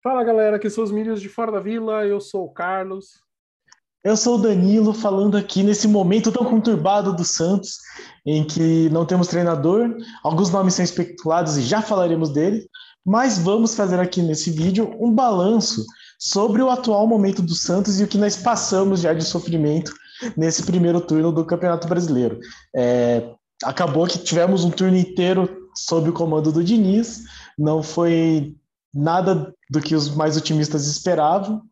[0.00, 3.20] Fala galera, aqui são os Milhos de Fora da Vila, eu sou o Carlos.
[4.04, 7.78] Eu sou o Danilo, falando aqui nesse momento tão conturbado do Santos,
[8.24, 12.68] em que não temos treinador, alguns nomes são especulados e já falaremos dele,
[13.04, 15.84] mas vamos fazer aqui nesse vídeo um balanço
[16.16, 19.92] sobre o atual momento do Santos e o que nós passamos já de sofrimento
[20.36, 22.38] nesse primeiro turno do Campeonato Brasileiro.
[22.74, 23.34] É,
[23.64, 27.24] acabou que tivemos um turno inteiro sob o comando do Diniz,
[27.58, 28.54] não foi
[28.92, 31.62] nada do que os mais otimistas esperavam,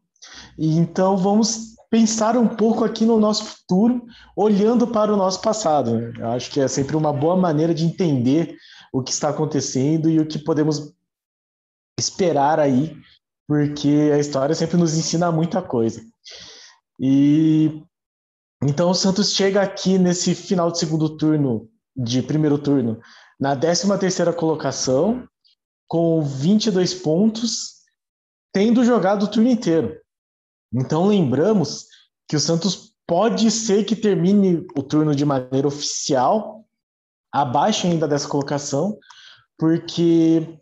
[0.58, 4.04] e então vamos pensar um pouco aqui no nosso futuro,
[4.36, 6.12] olhando para o nosso passado.
[6.18, 8.56] Eu acho que é sempre uma boa maneira de entender
[8.92, 10.92] o que está acontecendo e o que podemos
[11.98, 12.96] esperar aí,
[13.46, 16.02] porque a história sempre nos ensina muita coisa.
[17.00, 17.82] E
[18.62, 23.00] então o Santos chega aqui nesse final de segundo turno, de primeiro turno,
[23.38, 25.26] na 13 terceira colocação,
[25.86, 27.76] com 22 pontos,
[28.52, 29.96] tendo jogado o turno inteiro.
[30.72, 31.86] Então lembramos
[32.28, 36.64] que o Santos pode ser que termine o turno de maneira oficial,
[37.32, 38.98] abaixo ainda dessa colocação,
[39.56, 40.58] porque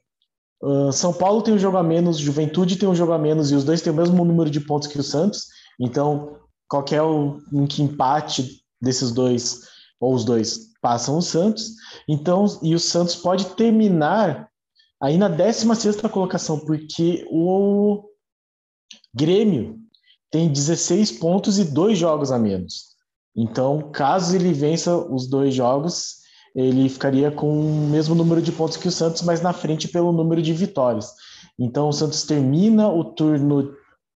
[0.63, 3.55] uh, São Paulo tem um jogo a menos, Juventude tem um jogo a menos e
[3.55, 5.47] os dois têm o mesmo número de pontos que o Santos.
[5.81, 9.63] Então, qualquer um, um que empate desses dois
[9.99, 11.71] ou os dois passam o Santos.
[12.07, 14.51] Então, e o Santos pode terminar
[15.03, 18.05] aí na 16 colocação, porque o
[19.15, 19.79] Grêmio
[20.31, 22.95] tem 16 pontos e dois jogos a menos.
[23.37, 26.17] Então, caso ele vença os dois jogos,
[26.55, 30.13] ele ficaria com o mesmo número de pontos que o Santos, mas na frente pelo
[30.13, 31.13] número de vitórias.
[31.59, 33.75] Então, o Santos termina o turno,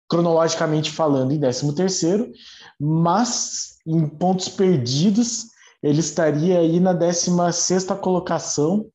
[0.08, 2.30] cronologicamente falando, em 13º,
[2.78, 5.46] mas em pontos perdidos,
[5.82, 8.86] ele estaria aí na 16ª colocação,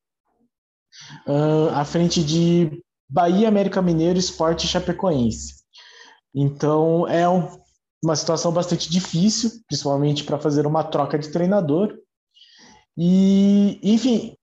[1.28, 5.56] uh, à frente de Bahia, América Mineiro, Esporte e Chapecoense.
[6.34, 7.48] Então é um,
[8.04, 11.94] uma situação bastante difícil, principalmente para fazer uma troca de treinador.
[12.98, 14.36] E, enfim,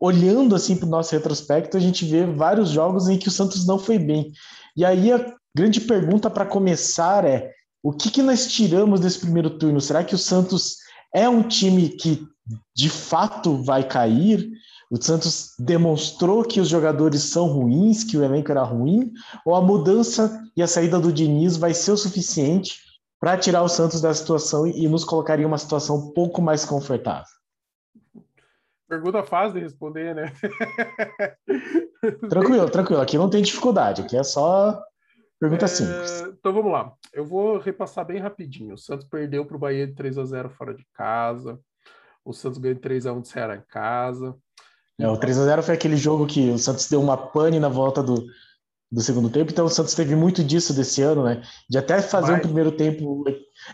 [0.00, 3.66] olhando assim para o nosso retrospecto, a gente vê vários jogos em que o Santos
[3.66, 4.32] não foi bem.
[4.76, 7.50] E aí a grande pergunta para começar é:
[7.82, 9.80] o que, que nós tiramos desse primeiro turno?
[9.80, 10.76] Será que o Santos
[11.14, 12.26] é um time que
[12.74, 14.48] de fato vai cair?
[14.90, 19.12] O Santos demonstrou que os jogadores são ruins, que o elenco era ruim,
[19.44, 22.80] ou a mudança e a saída do Diniz vai ser o suficiente
[23.18, 26.64] para tirar o Santos da situação e nos colocar em uma situação um pouco mais
[26.64, 27.26] confortável?
[28.88, 30.32] Pergunta fácil de responder, né?
[32.30, 33.02] tranquilo, tranquilo.
[33.02, 34.80] Aqui não tem dificuldade, aqui é só
[35.40, 35.68] pergunta é...
[35.68, 36.20] simples.
[36.38, 36.92] Então vamos lá.
[37.12, 38.74] Eu vou repassar bem rapidinho.
[38.74, 41.58] O Santos perdeu para o Bahia de 3 a 0 fora de casa.
[42.24, 44.36] O Santos ganhou de 3 a 1 de Ceará em casa.
[44.98, 48.26] É, o 3x0 foi aquele jogo que o Santos deu uma pane na volta do,
[48.90, 51.42] do segundo tempo, então o Santos teve muito disso desse ano, né?
[51.68, 52.36] De até fazer Vai.
[52.38, 53.24] um primeiro tempo.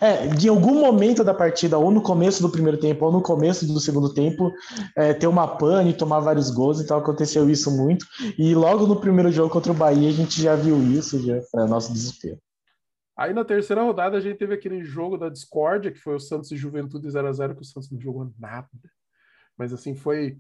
[0.00, 3.66] É, de algum momento da partida, ou no começo do primeiro tempo, ou no começo
[3.66, 4.53] do segundo tempo,
[4.97, 8.05] é, ter uma pane, tomar vários gols, então aconteceu isso muito.
[8.37, 11.66] E logo no primeiro jogo contra o Bahia, a gente já viu isso, já é
[11.66, 12.38] nosso desespero.
[13.16, 16.50] Aí na terceira rodada a gente teve aquele jogo da discórdia, que foi o Santos
[16.50, 18.69] e Juventude 0 a 0 que o Santos não jogou nada.
[19.56, 20.38] Mas assim, foi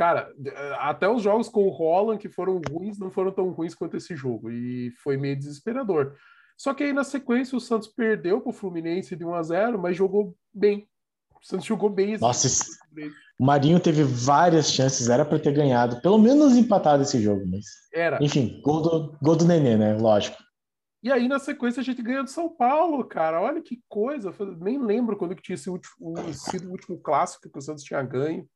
[0.00, 0.32] Cara,
[0.78, 4.16] até os jogos com o Roland, que foram ruins, não foram tão ruins quanto esse
[4.16, 4.50] jogo.
[4.50, 6.14] E foi meio desesperador.
[6.56, 9.78] Só que aí na sequência o Santos perdeu para o Fluminense de 1 a 0
[9.78, 10.88] mas jogou bem.
[11.34, 12.16] O Santos jogou bem.
[12.16, 12.48] Nossa,
[13.38, 17.66] o Marinho teve várias chances, era para ter ganhado, pelo menos empatado esse jogo, mas.
[17.92, 18.24] Era.
[18.24, 19.98] Enfim, gol do, gol do Nenê, né?
[19.98, 20.42] Lógico.
[21.02, 23.38] E aí, na sequência, a gente ganhou do São Paulo, cara.
[23.38, 24.34] Olha que coisa.
[24.38, 28.48] Eu nem lembro quando que tinha sido o último clássico que o Santos tinha ganho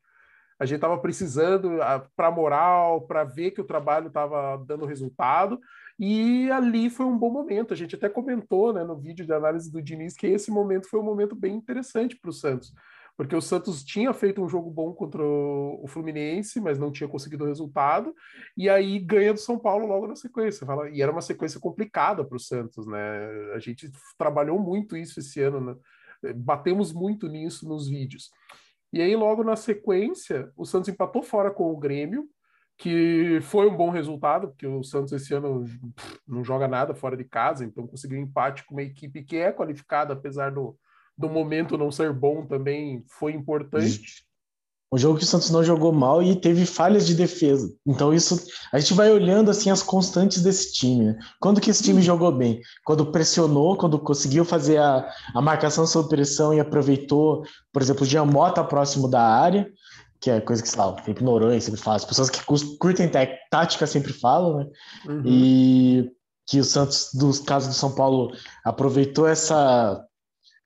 [0.58, 1.78] a gente estava precisando
[2.16, 5.58] para moral, para ver que o trabalho estava dando resultado,
[5.98, 7.72] e ali foi um bom momento.
[7.72, 11.00] A gente até comentou né, no vídeo de análise do Diniz que esse momento foi
[11.00, 12.72] um momento bem interessante para o Santos,
[13.16, 17.44] porque o Santos tinha feito um jogo bom contra o Fluminense, mas não tinha conseguido
[17.44, 18.12] o resultado,
[18.56, 20.66] e aí ganha do São Paulo logo na sequência.
[20.92, 23.52] E era uma sequência complicada para o Santos, né?
[23.54, 25.76] A gente trabalhou muito isso esse ano, né?
[26.32, 28.30] batemos muito nisso nos vídeos.
[28.94, 32.28] E aí, logo na sequência, o Santos empatou fora com o Grêmio,
[32.78, 35.64] que foi um bom resultado, porque o Santos esse ano
[36.24, 39.50] não joga nada fora de casa, então conseguiu um empate com uma equipe que é
[39.50, 40.78] qualificada, apesar do,
[41.18, 44.24] do momento não ser bom também, foi importante.
[44.94, 47.68] Um jogo que o Santos não jogou mal e teve falhas de defesa.
[47.84, 48.40] Então isso
[48.72, 51.06] a gente vai olhando assim as constantes desse time.
[51.06, 51.18] Né?
[51.40, 52.60] Quando que esse time jogou bem?
[52.84, 55.04] Quando pressionou, quando conseguiu fazer a,
[55.34, 57.42] a marcação sob pressão e aproveitou,
[57.72, 59.68] por exemplo, o Giamota próximo da área,
[60.20, 62.44] que é coisa que, sei lá, o Felipe Noronha sempre fala, as pessoas que
[62.78, 63.10] curtem
[63.50, 64.66] tática sempre falam, né?
[65.08, 65.22] Uhum.
[65.26, 66.10] E
[66.46, 68.30] que o Santos, dos casos do São Paulo,
[68.64, 70.00] aproveitou essa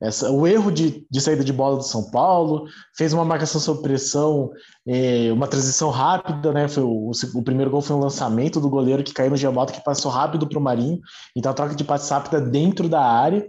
[0.00, 3.82] essa, o erro de, de saída de bola do São Paulo, fez uma marcação sob
[3.82, 4.50] pressão,
[4.86, 6.68] eh, uma transição rápida, né?
[6.68, 9.84] Foi o, o, primeiro gol foi um lançamento do goleiro que caiu no Giamotto, que
[9.84, 11.00] passou rápido para o Marinho,
[11.36, 13.44] então a troca de passe rápida dentro da área.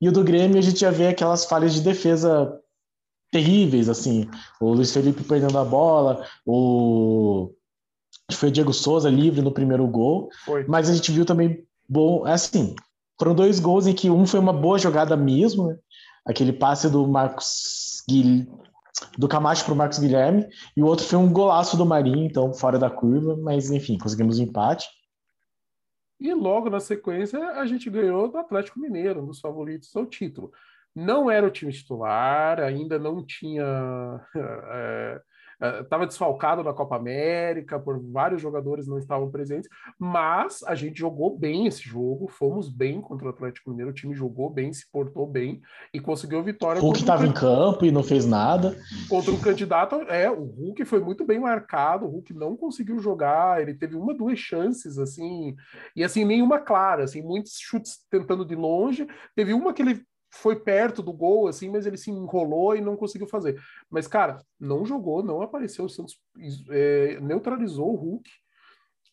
[0.00, 2.52] E o do Grêmio a gente já vê aquelas falhas de defesa
[3.30, 4.28] terríveis, assim,
[4.60, 7.50] o Luiz Felipe perdendo a bola, o
[8.30, 10.64] foi o Diego Souza livre no primeiro gol, foi.
[10.66, 12.74] mas a gente viu também bom, assim,
[13.22, 15.78] foram dois gols em que um foi uma boa jogada mesmo, né?
[16.26, 18.48] aquele passe do Marcos Guil...
[19.16, 20.44] do Camacho para o Marcos Guilherme,
[20.76, 24.40] e o outro foi um golaço do Marinho, então fora da curva, mas enfim, conseguimos
[24.40, 24.88] um empate.
[26.18, 30.50] E logo na sequência a gente ganhou do Atlético Mineiro, um dos favoritos ao título.
[30.92, 33.62] Não era o time titular, ainda não tinha
[34.34, 35.20] é,
[35.80, 39.68] estava desfalcado na Copa América, por vários jogadores não estavam presentes,
[39.98, 44.14] mas a gente jogou bem esse jogo, fomos bem contra o Atlético Mineiro, o time
[44.14, 45.60] jogou bem, se portou bem
[45.94, 46.80] e conseguiu a vitória.
[46.80, 48.76] Hulk estava um em campo e não fez nada.
[49.08, 53.60] Contra um candidato, é, o Hulk foi muito bem marcado, o Hulk não conseguiu jogar,
[53.60, 55.54] ele teve uma, duas chances, assim,
[55.94, 60.56] e assim, nenhuma clara, assim, muitos chutes tentando de longe, teve uma que ele foi
[60.56, 63.60] perto do gol, assim, mas ele se enrolou e não conseguiu fazer.
[63.90, 65.84] Mas, cara, não jogou, não apareceu.
[65.84, 66.18] O Santos
[66.70, 68.30] é, neutralizou o Hulk.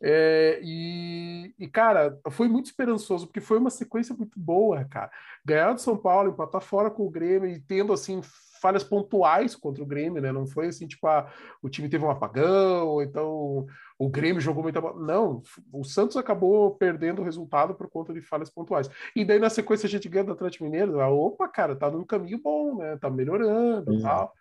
[0.02, 5.12] É, e, e, cara, foi muito esperançoso, porque foi uma sequência muito boa, cara.
[5.44, 8.22] Ganhar do São Paulo, empatar fora com o Grêmio e tendo, assim,
[8.62, 10.32] falhas pontuais contra o Grêmio, né?
[10.32, 11.30] Não foi assim, tipo, ah,
[11.62, 13.66] o time teve um apagão, então
[14.00, 14.80] o Grêmio jogou muito.
[14.96, 15.44] Não,
[15.74, 18.90] o Santos acabou perdendo o resultado por conta de falhas pontuais.
[19.14, 21.02] E daí, na sequência, a gente ganha do Atlético Mineiro.
[21.02, 22.96] Ah, opa, cara, tá num caminho bom, né?
[22.96, 24.34] Tá melhorando e tal.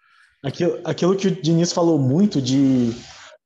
[0.44, 2.92] Aquilo, aquilo que o Diniz falou muito de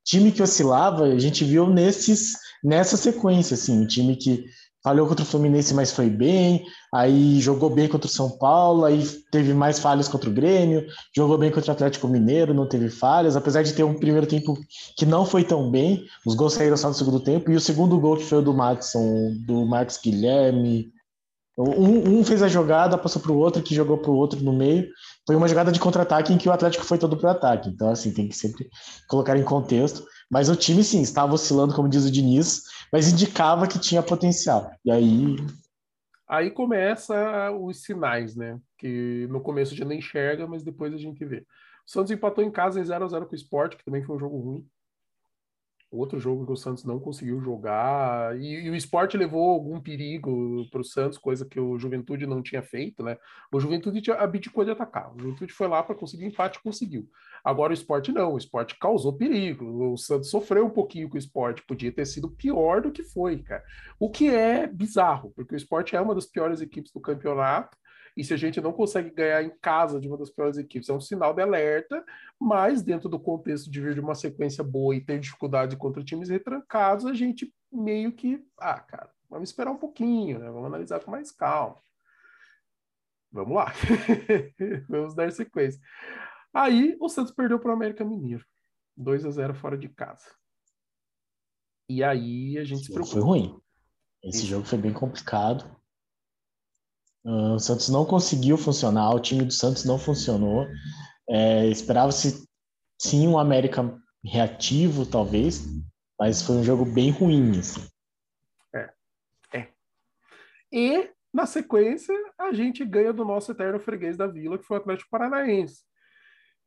[0.04, 4.44] time que oscilava, a gente viu nesses, nessa sequência, assim, um time que
[4.82, 9.02] falhou contra o Fluminense, mas foi bem, aí jogou bem contra o São Paulo, aí
[9.30, 10.84] teve mais falhas contra o Grêmio,
[11.14, 14.58] jogou bem contra o Atlético Mineiro, não teve falhas, apesar de ter um primeiro tempo
[14.96, 17.98] que não foi tão bem, os gols saíram só no segundo tempo, e o segundo
[18.00, 20.92] gol que foi o do Matson, do Marcos Guilherme,
[21.56, 24.52] um, um fez a jogada, passou para o outro, que jogou para o outro no
[24.52, 24.88] meio.
[25.26, 27.68] Foi uma jogada de contra-ataque em que o Atlético foi todo para o ataque.
[27.68, 28.68] Então, assim, tem que sempre
[29.06, 30.02] colocar em contexto.
[30.30, 34.70] Mas o time, sim, estava oscilando, como diz o Diniz, mas indicava que tinha potencial.
[34.84, 35.36] E aí.
[36.28, 38.58] Aí começa os sinais, né?
[38.78, 41.46] Que no começo a gente não enxerga, mas depois a gente vê.
[41.86, 44.16] O Santos empatou em casa em 0 a 0 com o Sport, que também foi
[44.16, 44.66] um jogo ruim
[45.98, 50.66] outro jogo que o Santos não conseguiu jogar, e, e o esporte levou algum perigo
[50.70, 53.16] para o Santos, coisa que o Juventude não tinha feito, né?
[53.52, 57.08] O Juventude abdicou de atacar, o Juventude foi lá para conseguir empate conseguiu.
[57.44, 61.18] Agora o esporte não, o esporte causou perigo, o Santos sofreu um pouquinho com o
[61.18, 63.62] esporte, podia ter sido pior do que foi, cara.
[63.98, 67.76] O que é bizarro, porque o esporte é uma das piores equipes do campeonato,
[68.16, 70.92] e se a gente não consegue ganhar em casa de uma das piores equipes, é
[70.92, 72.04] um sinal de alerta,
[72.38, 76.28] mas dentro do contexto de vir de uma sequência boa e ter dificuldade contra times
[76.28, 80.50] retrancados, a gente meio que, ah, cara, vamos esperar um pouquinho, né?
[80.50, 81.78] Vamos analisar com mais calma.
[83.30, 83.72] Vamos lá.
[84.88, 85.80] vamos dar sequência.
[86.52, 88.44] Aí o Santos perdeu para o América Mineiro.
[88.94, 90.26] 2 a 0 fora de casa.
[91.88, 93.14] E aí a gente Esse se preocupa.
[93.14, 93.60] Foi ruim.
[94.22, 94.46] Esse Isso.
[94.46, 95.64] jogo foi bem complicado.
[97.24, 100.66] O Santos não conseguiu funcionar, o time do Santos não funcionou.
[101.28, 102.46] É, Esperava-se
[102.98, 105.64] sim um América reativo, talvez,
[106.18, 107.58] mas foi um jogo bem ruim.
[107.58, 107.80] Assim.
[108.74, 108.90] É.
[109.54, 109.68] é.
[110.72, 114.80] E, na sequência, a gente ganha do nosso eterno freguês da Vila, que foi o
[114.80, 115.84] Atlético Paranaense.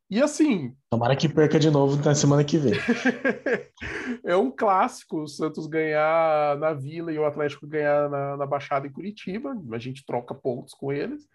[0.09, 0.75] E assim.
[0.89, 2.73] Tomara que perca de novo na semana que vem.
[4.23, 8.85] é um clássico o Santos ganhar na Vila e o Atlético ganhar na, na Baixada
[8.85, 9.55] em Curitiba.
[9.71, 11.27] A gente troca pontos com eles.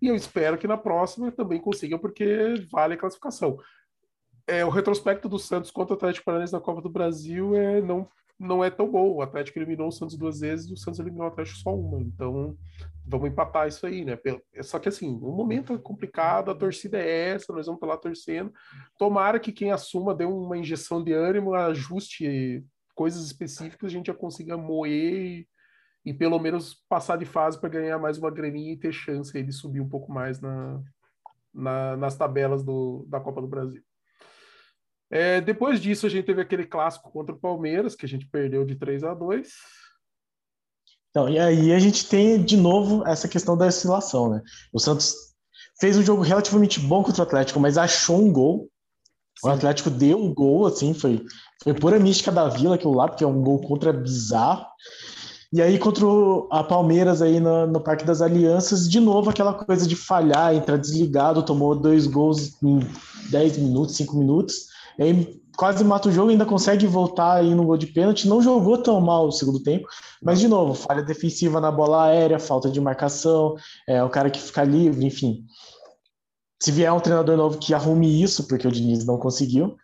[0.00, 3.58] E eu espero que na próxima também consigam, porque vale a classificação.
[4.46, 8.08] É, o retrospecto do Santos contra o Atlético Paranaense na Copa do Brasil é, não
[8.38, 9.12] não é tão bom.
[9.12, 12.00] O Atlético eliminou o Santos duas vezes e o Santos eliminou o Atlético só uma.
[12.00, 12.56] Então,
[13.06, 14.18] vamos empatar isso aí, né?
[14.62, 17.96] Só que assim, o momento é complicado, a torcida é essa, nós vamos estar lá
[17.96, 18.52] torcendo.
[18.98, 22.64] Tomara que quem assuma dê uma injeção de ânimo, ajuste
[22.94, 25.48] coisas específicas, a gente já consiga moer e,
[26.04, 29.42] e pelo menos passar de fase para ganhar mais uma graninha e ter chance aí
[29.42, 30.80] de subir um pouco mais na,
[31.52, 33.82] na, nas tabelas do, da Copa do Brasil.
[35.14, 38.64] É, depois disso, a gente teve aquele clássico contra o Palmeiras, que a gente perdeu
[38.64, 39.48] de 3 a 2
[41.14, 44.42] então, e aí a gente tem de novo essa questão da oscilação, né?
[44.72, 45.14] O Santos
[45.78, 48.68] fez um jogo relativamente bom contra o Atlético, mas achou um gol.
[49.40, 51.24] O Atlético deu um gol, assim, foi,
[51.62, 54.66] foi pura mística da Vila aquilo lá, porque é um gol contra bizarro.
[55.52, 56.04] E aí, contra
[56.50, 60.76] a Palmeiras aí no, no, Parque das Alianças, de novo aquela coisa de falhar, entrar
[60.76, 62.80] desligado, tomou dois gols em
[63.30, 67.76] 10 minutos, 5 minutos, aí quase mata o jogo, ainda consegue voltar aí no gol
[67.76, 69.86] de pênalti, não jogou tão mal o segundo tempo,
[70.22, 73.54] mas de novo, falha defensiva na bola aérea, falta de marcação,
[73.86, 75.44] é o cara que fica livre, enfim.
[76.60, 79.76] Se vier um treinador novo que arrume isso, porque o Diniz não conseguiu,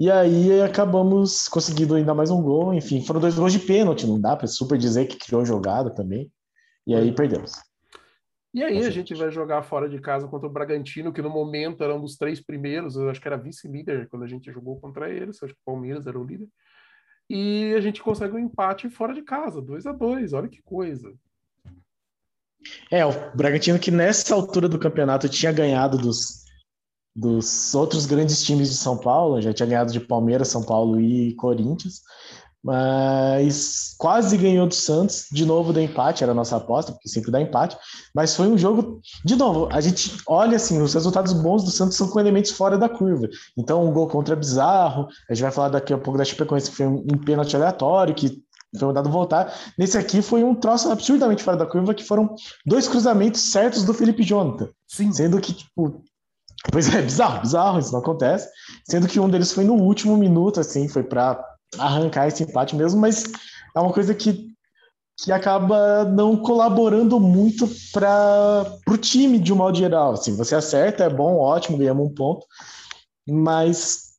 [0.00, 2.72] e aí acabamos conseguindo ainda mais um gol.
[2.72, 6.32] Enfim, foram dois gols de pênalti, não dá para super dizer que criou jogada também.
[6.86, 7.52] E aí perdemos.
[8.52, 11.84] E aí a gente vai jogar fora de casa contra o Bragantino, que no momento
[11.84, 15.08] era um dos três primeiros, eu acho que era vice-líder quando a gente jogou contra
[15.08, 16.48] eles, acho que o Palmeiras era o líder.
[17.28, 21.14] E a gente consegue um empate fora de casa, 2 a 2 olha que coisa.
[22.90, 26.40] É, o Bragantino que nessa altura do campeonato tinha ganhado dos
[27.14, 31.34] dos outros grandes times de São Paulo, já tinha ganhado de Palmeiras, São Paulo e
[31.34, 32.02] Corinthians,
[32.62, 37.30] mas quase ganhou do Santos, de novo deu empate, era a nossa aposta, porque sempre
[37.30, 37.76] dá empate,
[38.14, 41.96] mas foi um jogo, de novo, a gente olha assim, os resultados bons do Santos
[41.96, 45.70] são com elementos fora da curva, então um gol contra bizarro, a gente vai falar
[45.70, 48.42] daqui a pouco da Chapecoense, que foi um pênalti aleatório, que
[48.78, 52.86] foi mandado voltar, nesse aqui foi um troço absurdamente fora da curva, que foram dois
[52.86, 55.12] cruzamentos certos do Felipe Jonathan, Sim.
[55.12, 56.04] sendo que, tipo,
[56.70, 58.48] Pois é, bizarro, bizarro, isso não acontece.
[58.84, 61.42] Sendo que um deles foi no último minuto, assim, foi para
[61.78, 63.24] arrancar esse empate mesmo, mas
[63.76, 64.48] é uma coisa que,
[65.18, 70.12] que acaba não colaborando muito para o time de um modo geral.
[70.12, 72.46] Assim, você acerta, é bom, ótimo, ganhamos um ponto,
[73.28, 74.14] mas,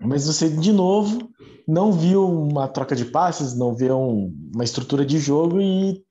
[0.00, 1.30] mas você, de novo,
[1.66, 6.02] não viu uma troca de passes, não viu um, uma estrutura de jogo e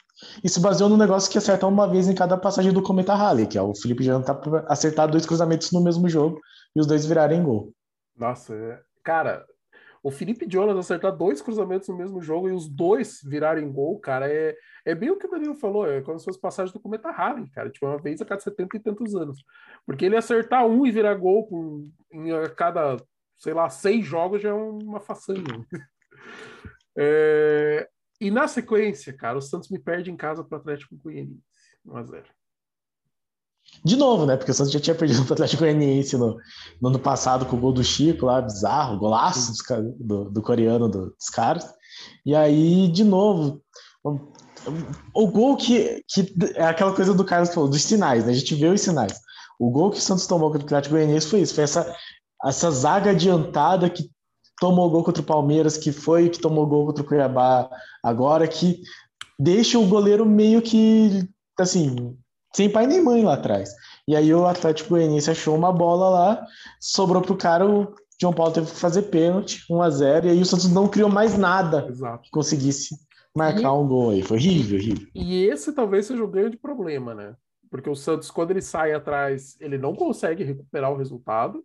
[0.43, 3.45] e se baseou no negócio que acertar uma vez em cada passagem do Cometa Rally,
[3.45, 6.39] que é o Felipe Jonathan tá acertar dois cruzamentos no mesmo jogo
[6.75, 7.71] e os dois virarem gol.
[8.15, 8.79] Nossa, é...
[9.03, 9.45] cara,
[10.07, 14.31] o Felipe Jonas acertar dois cruzamentos no mesmo jogo e os dois virarem gol, cara,
[14.31, 17.11] é, é bem o que o Danilo falou, é como se fosse passagem do Cometa
[17.11, 19.43] Halley, cara, tipo, uma vez a cada 70 e tantos anos.
[19.85, 22.95] Porque ele acertar um e virar gol por, em a cada,
[23.35, 25.43] sei lá, seis jogos já é uma façanha.
[26.99, 27.87] É,
[28.19, 31.43] e na sequência, cara, o Santos me perde em casa para o Atlético Goianiense.
[31.85, 32.23] 1x0.
[33.83, 34.35] De novo, né?
[34.35, 36.37] Porque o Santos já tinha perdido para o Atlético Goianiense no,
[36.81, 39.53] no, ano passado com o gol do Chico lá, bizarro, golaço
[39.99, 41.65] do, do, coreano do, dos caras.
[42.25, 43.61] E aí, de novo,
[44.03, 44.19] o,
[45.13, 48.31] o gol que, que é aquela coisa do Carlos falou, dos sinais, né?
[48.31, 49.19] A gente vê os sinais.
[49.59, 51.95] O gol que o Santos tomou contra o Atlético Goianiense foi isso, foi essa,
[52.45, 54.09] essa zaga adiantada que
[54.59, 57.69] tomou gol contra o Palmeiras, que foi que tomou gol contra o Cuiabá
[58.03, 58.81] agora, que
[59.39, 61.27] deixa o goleiro meio que,
[61.59, 62.17] assim,
[62.55, 63.69] sem pai nem mãe lá atrás.
[64.07, 66.47] E aí o Atlético Goianiense achou uma bola lá,
[66.79, 70.41] sobrou pro cara, o João Paulo teve que fazer pênalti, 1 a 0 e aí
[70.41, 72.23] o Santos não criou mais nada Exato.
[72.23, 72.95] que conseguisse
[73.35, 74.23] marcar e, um gol aí.
[74.23, 75.07] Foi horrível, horrível.
[75.13, 77.35] E esse talvez seja o grande problema, né?
[77.69, 81.63] Porque o Santos, quando ele sai atrás, ele não consegue recuperar o resultado.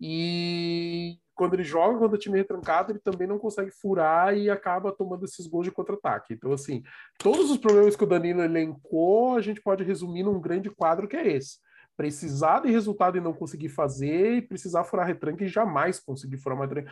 [0.00, 4.50] E quando ele joga quando o time é retrancado, ele também não consegue furar e
[4.50, 6.34] acaba tomando esses gols de contra-ataque.
[6.34, 6.82] Então, assim,
[7.16, 11.16] todos os problemas que o Danilo elencou, a gente pode resumir num grande quadro que
[11.16, 11.58] é esse.
[11.96, 16.58] Precisar de resultado e não conseguir fazer, e precisar furar retranque e jamais conseguir furar
[16.58, 16.90] uma retranque.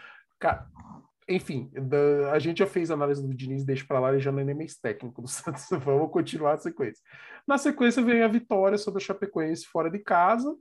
[1.29, 1.69] Enfim,
[2.33, 4.45] a gente já fez a análise do Diniz, deixa para lá, ele já não é
[4.45, 5.67] nem mais técnico do Santos.
[5.71, 7.03] Vamos continuar a sequência.
[7.49, 10.57] Na sequência vem a vitória sobre o Chapecoense fora de casa,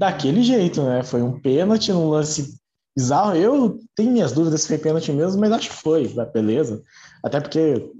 [0.00, 1.02] daquele jeito, né?
[1.02, 2.58] Foi um pênalti num lance
[2.96, 3.36] bizarro.
[3.36, 6.82] Eu tenho minhas dúvidas se foi pênalti mesmo, mas acho que foi, beleza.
[7.22, 7.92] Até porque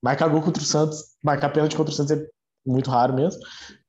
[0.00, 2.24] marcar gol contra o Santos, marcar pênalti contra o Santos é
[2.64, 3.42] muito raro mesmo.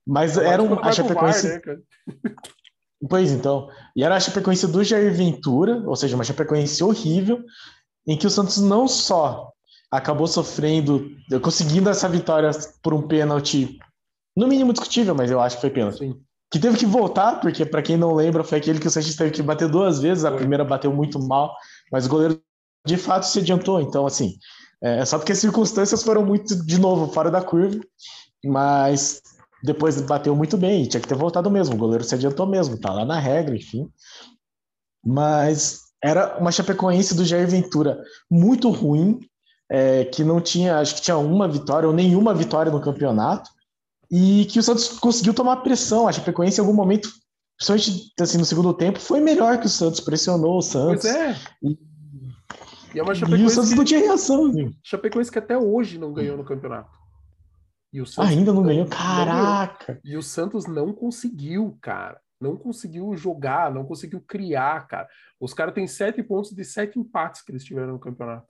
[0.06, 1.50] Mas Eu era um, a Chapecoense.
[1.50, 1.62] Né,
[3.08, 3.70] pois então.
[3.96, 7.44] E era a Chapecoense do Jair Ventura, ou seja, uma Chapecoense horrível,
[8.08, 9.52] em que o Santos não só
[9.92, 11.12] acabou sofrendo,
[11.44, 12.50] conseguindo essa vitória
[12.82, 13.78] por um pênalti,
[14.36, 16.00] no mínimo discutível, mas eu acho que foi pênalti.
[16.00, 16.20] Sim
[16.52, 19.32] que teve que voltar, porque para quem não lembra, foi aquele que o Sanches teve
[19.32, 20.26] que bater duas vezes.
[20.26, 21.56] A primeira bateu muito mal,
[21.90, 22.42] mas o goleiro
[22.86, 23.80] de fato se adiantou.
[23.80, 24.38] Então, assim,
[24.84, 27.80] é só porque as circunstâncias foram muito, de novo, fora da curva,
[28.44, 29.22] mas
[29.64, 31.76] depois bateu muito bem, tinha que ter voltado mesmo.
[31.76, 33.90] O goleiro se adiantou mesmo, tá lá na regra, enfim.
[35.06, 37.98] Mas era uma Chapecoense do Jair Ventura
[38.30, 39.22] muito ruim,
[39.72, 43.50] é, que não tinha, acho que tinha uma vitória ou nenhuma vitória no campeonato
[44.12, 46.08] e que o Santos conseguiu tomar pressão.
[46.08, 47.10] A Chapecoense, em algum momento,
[47.58, 51.04] principalmente assim, no segundo tempo, foi melhor que o Santos, pressionou o Santos.
[51.04, 51.36] Pois é.
[51.64, 51.80] E,
[52.94, 54.52] e, é e o Santos que, não tinha reação.
[54.52, 54.74] Viu?
[54.84, 57.00] Chapecoense que até hoje não ganhou no campeonato.
[57.94, 58.86] E o Santos Ainda não ganhou?
[58.88, 60.00] Caraca!
[60.04, 62.20] E o Santos não conseguiu, cara.
[62.40, 65.08] Não conseguiu jogar, não conseguiu criar, cara.
[65.40, 68.48] Os caras têm sete pontos de sete empates que eles tiveram no campeonato.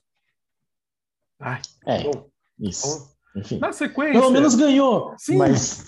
[1.40, 2.30] Ai, é, bom.
[2.60, 2.88] Isso.
[2.88, 3.60] Então, Enfim.
[3.60, 4.20] Na sequência.
[4.20, 5.14] Pelo menos ganhou.
[5.18, 5.38] Sim.
[5.38, 5.88] Mas.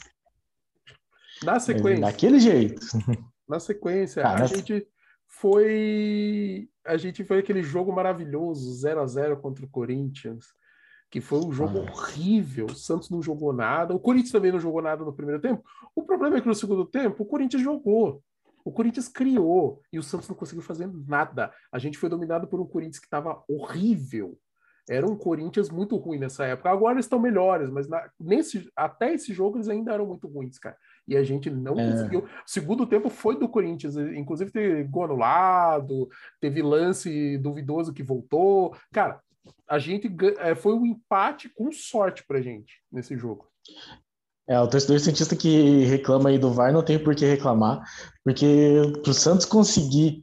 [1.44, 2.02] Na sequência.
[2.02, 2.82] Daquele jeito.
[3.48, 4.88] Na sequência, ah, a gente
[5.28, 6.70] foi.
[6.86, 10.46] A gente foi aquele jogo maravilhoso, 0 a 0 contra o Corinthians
[11.14, 11.92] que foi um jogo ah.
[11.92, 12.66] horrível.
[12.66, 15.64] O Santos não jogou nada, o Corinthians também não jogou nada no primeiro tempo.
[15.96, 18.24] O problema é que no segundo tempo o Corinthians jogou.
[18.66, 21.54] O Corinthians criou e o Santos não conseguiu fazer nada.
[21.72, 24.40] A gente foi dominado por um Corinthians que estava horrível.
[24.90, 26.70] Era um Corinthians muito ruim nessa época.
[26.70, 30.76] Agora estão melhores, mas na, nesse, até esse jogo eles ainda eram muito ruins, cara.
[31.08, 31.92] E a gente não é.
[31.92, 32.20] conseguiu.
[32.22, 36.10] O segundo tempo foi do Corinthians, inclusive teve gol anulado,
[36.42, 38.76] teve lance duvidoso que voltou.
[38.92, 39.22] Cara,
[39.68, 43.48] a gente é, foi um empate com sorte pra gente nesse jogo.
[44.48, 47.82] É, o torcedor cientista que reclama aí do VAR não tem por que reclamar,
[48.24, 50.22] porque pro Santos conseguir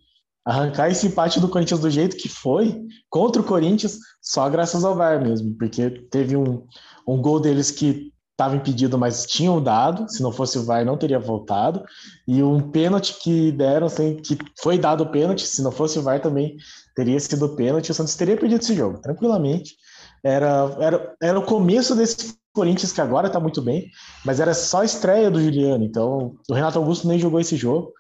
[0.51, 4.97] arrancar esse empate do Corinthians do jeito que foi, contra o Corinthians, só graças ao
[4.97, 6.65] VAR mesmo, porque teve um,
[7.07, 10.97] um gol deles que estava impedido, mas tinham dado, se não fosse o VAR não
[10.97, 11.85] teria voltado,
[12.27, 16.03] e um pênalti que deram, assim, que foi dado o pênalti, se não fosse o
[16.03, 16.57] VAR também
[16.97, 19.77] teria sido pênalti, o Santos teria perdido esse jogo, tranquilamente.
[20.25, 23.89] Era, era, era o começo desse Corinthians que agora está muito bem,
[24.25, 27.93] mas era só a estreia do Juliano, então o Renato Augusto nem jogou esse jogo,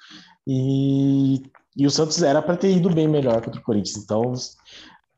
[0.48, 1.42] e,
[1.76, 4.56] e o Santos era para ter ido bem melhor contra o Corinthians, então os,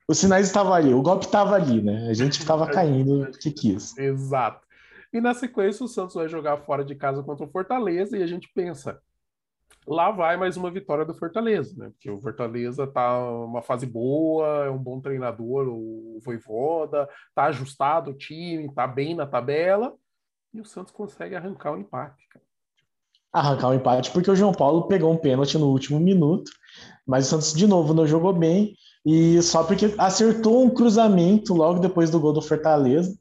[0.09, 2.09] os sinais estavam ali, o golpe estava ali, né?
[2.09, 3.97] A gente estava caindo que quis.
[3.97, 4.67] Exato.
[5.13, 8.27] E na sequência, o Santos vai jogar fora de casa contra o Fortaleza e a
[8.27, 9.01] gente pensa,
[9.87, 11.91] lá vai mais uma vitória do Fortaleza, né?
[11.91, 18.11] Porque o Fortaleza tá uma fase boa, é um bom treinador, o Voivoda, tá ajustado
[18.11, 19.95] o time, tá bem na tabela,
[20.53, 22.42] e o Santos consegue arrancar o empate, cara.
[23.33, 26.51] Arrancar o empate porque o João Paulo pegou um pênalti no último minuto,
[27.07, 28.75] mas o Santos de novo não jogou bem,
[29.05, 33.13] e só porque acertou um cruzamento logo depois do gol do Fortaleza,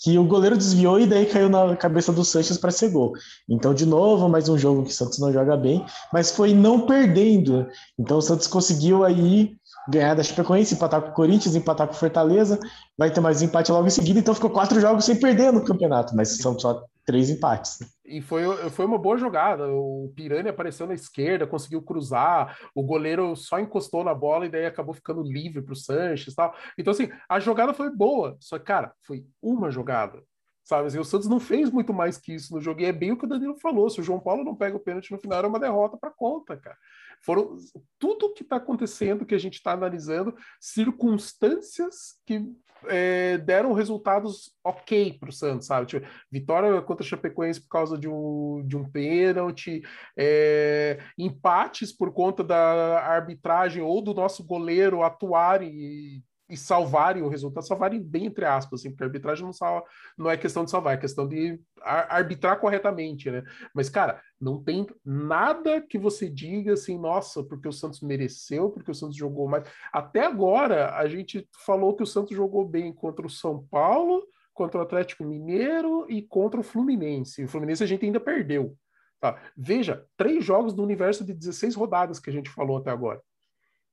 [0.00, 3.12] que o goleiro desviou e daí caiu na cabeça do Sanches para ser gol.
[3.48, 6.86] Então, de novo, mais um jogo que o Santos não joga bem, mas foi não
[6.86, 7.66] perdendo.
[7.98, 9.56] Então, o Santos conseguiu aí
[9.88, 12.58] ganhar da Chapecoense, empatar com o Corinthians, empatar com o Fortaleza,
[12.96, 16.14] vai ter mais empate logo em seguida, então ficou quatro jogos sem perder no campeonato,
[16.14, 17.78] mas são só três empates.
[18.08, 19.68] E foi, foi uma boa jogada.
[19.68, 24.66] O Pirani apareceu na esquerda, conseguiu cruzar, o goleiro só encostou na bola e daí
[24.66, 26.54] acabou ficando livre para o Sanches tal.
[26.76, 30.22] Então, assim, a jogada foi boa, só que, cara, foi uma jogada.
[30.68, 33.10] Sabe, assim, o Santos não fez muito mais que isso no jogo, e é bem
[33.10, 33.88] o que o Danilo falou.
[33.88, 36.58] Se o João Paulo não pega o pênalti no final, é uma derrota para conta,
[36.58, 36.76] cara.
[37.24, 37.56] Foram
[37.98, 42.52] tudo que está acontecendo, que a gente está analisando, circunstâncias que
[42.84, 45.86] é, deram resultados ok para o Santos, sabe?
[45.86, 49.80] Tipo, vitória contra o Chapecoense por causa de um, de um pênalti,
[50.18, 57.28] é, empates por conta da arbitragem ou do nosso goleiro atuar e e salvarem o
[57.28, 59.84] resultado, salvarem bem entre aspas, assim, porque a arbitragem não, salva,
[60.16, 63.42] não é questão de salvar, é questão de arbitrar corretamente, né?
[63.74, 68.90] Mas, cara, não tem nada que você diga assim, nossa, porque o Santos mereceu, porque
[68.90, 69.64] o Santos jogou mais.
[69.92, 74.78] Até agora, a gente falou que o Santos jogou bem contra o São Paulo, contra
[74.78, 77.44] o Atlético Mineiro e contra o Fluminense.
[77.44, 78.76] O Fluminense a gente ainda perdeu.
[79.20, 79.40] Tá?
[79.56, 83.20] Veja, três jogos do universo de 16 rodadas que a gente falou até agora.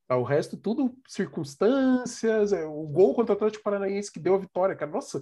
[0.08, 2.54] Tá, o resto, tudo circunstâncias.
[2.54, 4.92] É, o gol contra o Atlético Paranaense que deu a vitória, cara.
[4.92, 5.22] Nossa,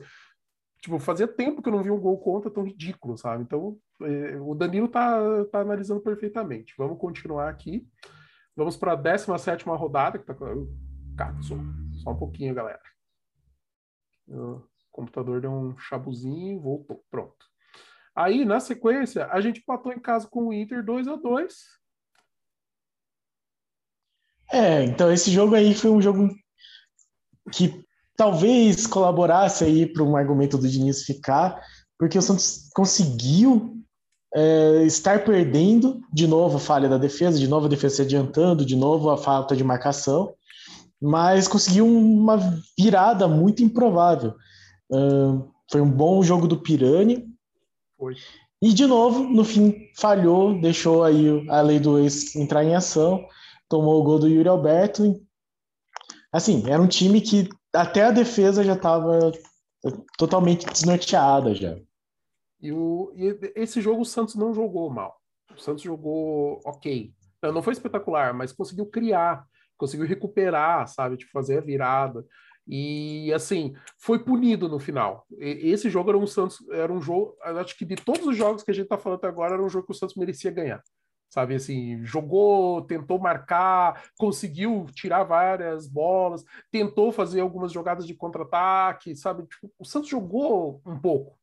[0.81, 3.43] tipo, fazia tempo que eu não vi um gol contra tão ridículo, sabe?
[3.43, 6.73] Então, é, o Danilo tá, tá analisando perfeitamente.
[6.77, 7.87] Vamos continuar aqui.
[8.55, 10.35] Vamos para a 17 rodada, que tá.
[11.17, 11.55] Cara, só,
[12.03, 12.81] só um pouquinho, galera.
[14.27, 17.03] O computador deu um chabuzinho voltou.
[17.09, 17.45] Pronto.
[18.15, 21.82] Aí, na sequência, a gente empatou em casa com o Inter 2 a 2
[24.53, 26.29] é, então esse jogo aí foi um jogo
[27.51, 27.83] que
[28.15, 31.59] talvez colaborasse aí para um argumento do Diniz ficar,
[31.97, 33.75] porque o Santos conseguiu
[34.33, 38.65] é, estar perdendo, de novo a falha da defesa, de novo a defesa se adiantando,
[38.65, 40.33] de novo a falta de marcação,
[41.01, 42.37] mas conseguiu uma
[42.77, 44.35] virada muito improvável.
[44.89, 47.25] Uh, foi um bom jogo do Pirani.
[47.97, 48.15] Foi.
[48.61, 53.25] E de novo, no fim, falhou, deixou aí a lei do ex entrar em ação
[53.73, 55.19] tomou o gol do Yuri Alberto.
[56.31, 59.31] Assim, era um time que até a defesa já estava
[60.15, 61.75] totalmente desnorteada já.
[62.61, 65.19] E, o, e esse jogo o Santos não jogou mal.
[65.57, 67.11] O Santos jogou ok.
[67.41, 69.43] Não foi espetacular, mas conseguiu criar,
[69.75, 71.17] conseguiu recuperar, sabe?
[71.17, 72.23] Tipo, fazer a virada.
[72.67, 75.25] E assim, foi punido no final.
[75.39, 78.69] Esse jogo era um Santos, era um jogo, acho que de todos os jogos que
[78.69, 80.81] a gente tá falando agora, era um jogo que o Santos merecia ganhar
[81.33, 89.15] sabe assim, jogou, tentou marcar, conseguiu tirar várias bolas, tentou fazer algumas jogadas de contra-ataque,
[89.15, 89.41] sabe?
[89.47, 91.35] Tipo, o Santos jogou um pouco,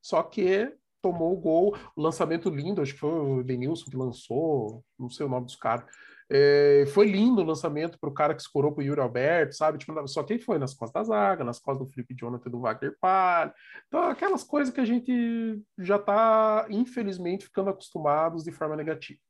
[0.00, 5.10] só que tomou o gol, lançamento lindo, acho que foi o Denilson que lançou, não
[5.10, 5.84] sei o nome dos caras.
[6.28, 9.78] É, foi lindo o lançamento para o cara que escorou para o Yuri Alberto, sabe?
[9.78, 12.96] Tipo, só que foi nas costas da zaga, nas costas do Felipe Jonathan do Wagner
[13.00, 13.54] Palha.
[13.86, 19.20] Então, aquelas coisas que a gente já está, infelizmente, ficando acostumados de forma negativa.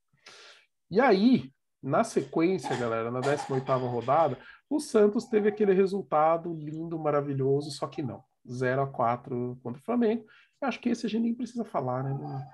[0.91, 1.51] E aí,
[1.83, 8.03] na sequência, galera, na 18ª rodada, o Santos teve aquele resultado lindo, maravilhoso, só que
[8.03, 8.23] não.
[8.49, 10.25] 0 a 4 contra o Flamengo.
[10.63, 12.49] Eu acho que esse a gente nem precisa falar, né?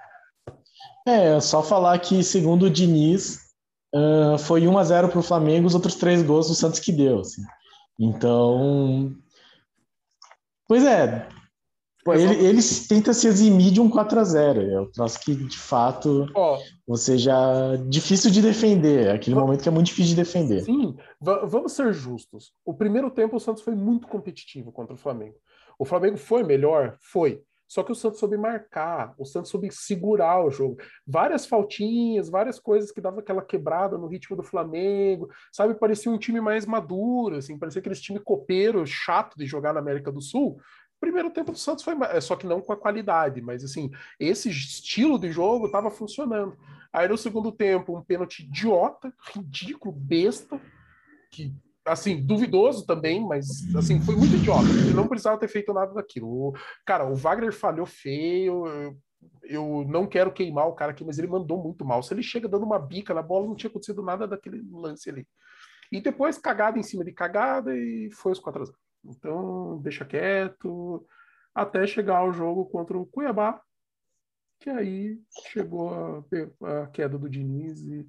[1.07, 3.51] É, só falar que, segundo o Diniz,
[3.94, 6.92] uh, foi 1 a 0 para o Flamengo, os outros três gols do Santos que
[6.92, 7.20] deu.
[7.20, 7.42] Assim.
[7.98, 9.14] Então.
[10.66, 11.28] Pois é,
[12.05, 15.35] Pô, ele, ele tenta se eximir de um 4 a 0 É o troço que,
[15.35, 17.76] de fato, oh, você já.
[17.88, 19.07] Difícil de defender.
[19.07, 20.62] É aquele momento que é muito difícil de defender.
[20.62, 22.52] Sim, vamos ser justos.
[22.64, 25.37] O primeiro tempo o Santos foi muito competitivo contra o Flamengo.
[25.78, 26.96] O Flamengo foi melhor?
[27.00, 27.40] Foi.
[27.72, 30.76] Só que o Santos soube marcar, o Santos soube segurar o jogo.
[31.06, 35.74] Várias faltinhas, várias coisas que dava aquela quebrada no ritmo do Flamengo, sabe?
[35.74, 40.12] Parecia um time mais maduro, assim, parecia aquele time copeiro, chato de jogar na América
[40.12, 40.61] do Sul,
[41.00, 44.50] primeiro tempo do Santos foi é, só que não com a qualidade, mas assim, esse
[44.50, 46.54] estilo de jogo estava funcionando.
[46.92, 50.61] Aí no segundo tempo, um pênalti idiota, ridículo, besta,
[51.30, 51.54] que
[51.92, 54.68] assim, duvidoso também, mas assim, foi muito idiota.
[54.68, 56.28] Ele não precisava ter feito nada daquilo.
[56.28, 56.52] O,
[56.85, 58.64] cara, o Wagner falhou feio.
[59.42, 62.02] Eu, não quero queimar o cara aqui, mas ele mandou muito mal.
[62.02, 65.26] Se ele chega dando uma bica na bola, não tinha acontecido nada daquele lance ali.
[65.90, 68.78] E depois cagada em cima de cagada e foi os 4 a 0.
[69.05, 71.07] Então, deixa quieto,
[71.55, 73.61] até chegar ao jogo contra o Cuiabá,
[74.61, 77.83] que aí chegou a, a queda do Diniz.
[77.83, 78.09] E...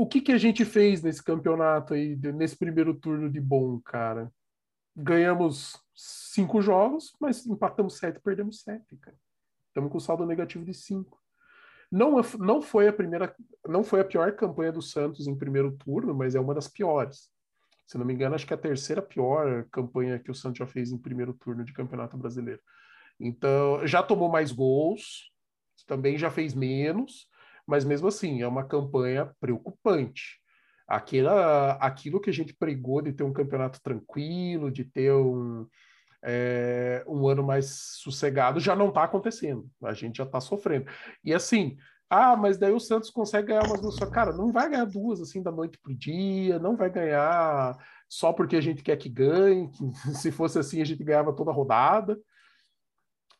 [0.00, 4.32] O que, que a gente fez nesse campeonato aí, nesse primeiro turno de bom, cara?
[4.96, 9.18] Ganhamos cinco jogos, mas empatamos sete, perdemos sete, cara.
[9.68, 11.20] Estamos com saldo negativo de cinco.
[11.92, 13.36] Não, não foi a primeira,
[13.68, 17.28] não foi a pior campanha do Santos em primeiro turno, mas é uma das piores.
[17.86, 20.66] Se não me engano, acho que é a terceira pior campanha que o Santos já
[20.66, 22.62] fez em primeiro turno de Campeonato Brasileiro.
[23.20, 25.30] Então, já tomou mais gols,
[25.86, 27.28] também já fez menos,
[27.70, 30.40] mas mesmo assim, é uma campanha preocupante.
[30.88, 35.64] Aquela, aquilo que a gente pregou de ter um campeonato tranquilo, de ter um,
[36.20, 39.70] é, um ano mais sossegado, já não está acontecendo.
[39.84, 40.86] A gente já está sofrendo.
[41.24, 41.76] E assim,
[42.10, 43.96] ah, mas daí o Santos consegue ganhar umas duas.
[44.10, 47.78] Cara, não vai ganhar duas assim da noite pro dia, não vai ganhar
[48.08, 49.70] só porque a gente quer que ganhe.
[49.70, 52.18] Que, se fosse assim, a gente ganhava toda a rodada.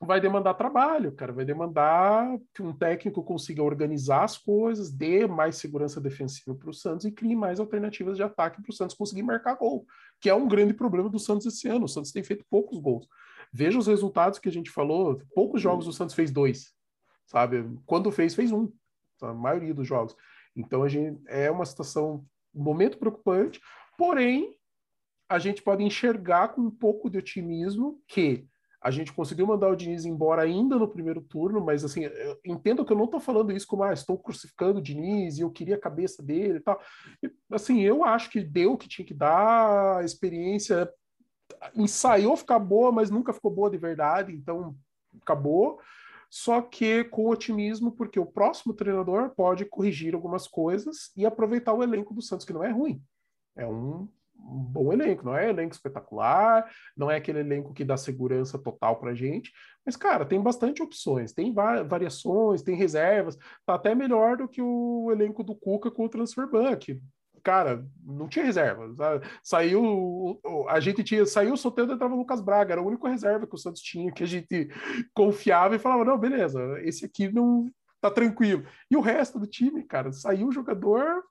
[0.03, 1.33] Vai demandar trabalho, cara.
[1.33, 6.75] Vai demandar que um técnico consiga organizar as coisas, dê mais segurança defensiva para o
[6.75, 9.85] Santos e crie mais alternativas de ataque para o Santos conseguir marcar gol,
[10.19, 11.85] que é um grande problema do Santos esse ano.
[11.85, 13.07] O Santos tem feito poucos gols.
[13.53, 15.21] Veja os resultados que a gente falou.
[15.35, 16.75] Poucos jogos o Santos fez dois
[17.31, 17.65] sabe?
[17.87, 18.71] Quando fez, fez um,
[19.23, 20.17] a maioria dos jogos.
[20.57, 23.61] Então a gente é uma situação, um momento preocupante,
[23.97, 24.57] porém
[25.29, 28.49] a gente pode enxergar com um pouco de otimismo que
[28.83, 32.03] a gente conseguiu mandar o Diniz embora ainda no primeiro turno, mas assim,
[32.45, 35.51] entendo que eu não estou falando isso como, ah, estou crucificando o Diniz e eu
[35.51, 36.81] queria a cabeça dele e tal.
[37.23, 40.91] E, assim, eu acho que deu o que tinha que dar, a experiência
[41.75, 44.75] ensaiou ficar boa, mas nunca ficou boa de verdade, então
[45.21, 45.81] acabou
[46.31, 51.83] só que com otimismo, porque o próximo treinador pode corrigir algumas coisas e aproveitar o
[51.83, 53.03] elenco do Santos, que não é ruim.
[53.57, 54.09] É um,
[54.51, 58.99] um bom elenco, não é elenco espetacular, não é aquele elenco que dá segurança total
[58.99, 59.53] para gente,
[59.85, 65.11] mas, cara, tem bastante opções, tem variações, tem reservas, tá até melhor do que o
[65.11, 67.01] elenco do Cuca com o Transfer Bank
[67.43, 68.95] cara, não tinha reserva.
[68.95, 69.27] Sabe?
[69.43, 73.47] Saiu, a gente tinha, saiu o Soteldo entrava o Lucas Braga, era a única reserva
[73.47, 74.69] que o Santos tinha, que a gente
[75.15, 77.67] confiava e falava, não, beleza, esse aqui não
[78.01, 78.65] tá tranquilo.
[78.91, 81.23] E o resto do time, cara, saiu o jogador,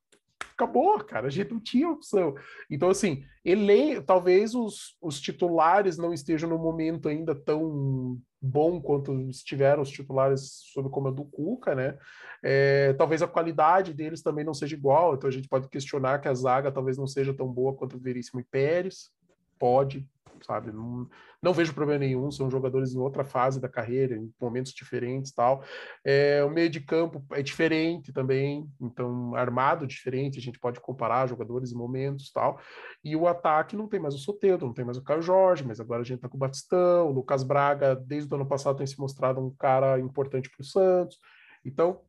[0.59, 2.35] acabou, cara, a gente não tinha opção.
[2.69, 9.13] Então, assim, ele, talvez os, os titulares não estejam no momento ainda tão bom quanto
[9.29, 11.97] estiveram os titulares sob o comando do Cuca, né?
[12.43, 16.27] É, talvez a qualidade deles também não seja igual, então a gente pode questionar que
[16.27, 19.09] a zaga talvez não seja tão boa quanto o Veríssimo e Pérez.
[19.57, 20.07] Pode,
[20.45, 20.71] sabe?
[20.71, 21.07] Não,
[21.41, 25.63] não vejo problema nenhum, são jogadores em outra fase da carreira, em momentos diferentes tal.
[26.03, 31.27] É, o meio de campo é diferente também, então armado diferente, a gente pode comparar
[31.27, 32.59] jogadores e momentos tal.
[33.03, 35.79] E o ataque não tem mais o Soteldo, não tem mais o Caio Jorge, mas
[35.79, 38.87] agora a gente tá com o Batistão, o Lucas Braga, desde o ano passado tem
[38.87, 41.17] se mostrado um cara importante para o Santos.
[41.63, 42.01] Então,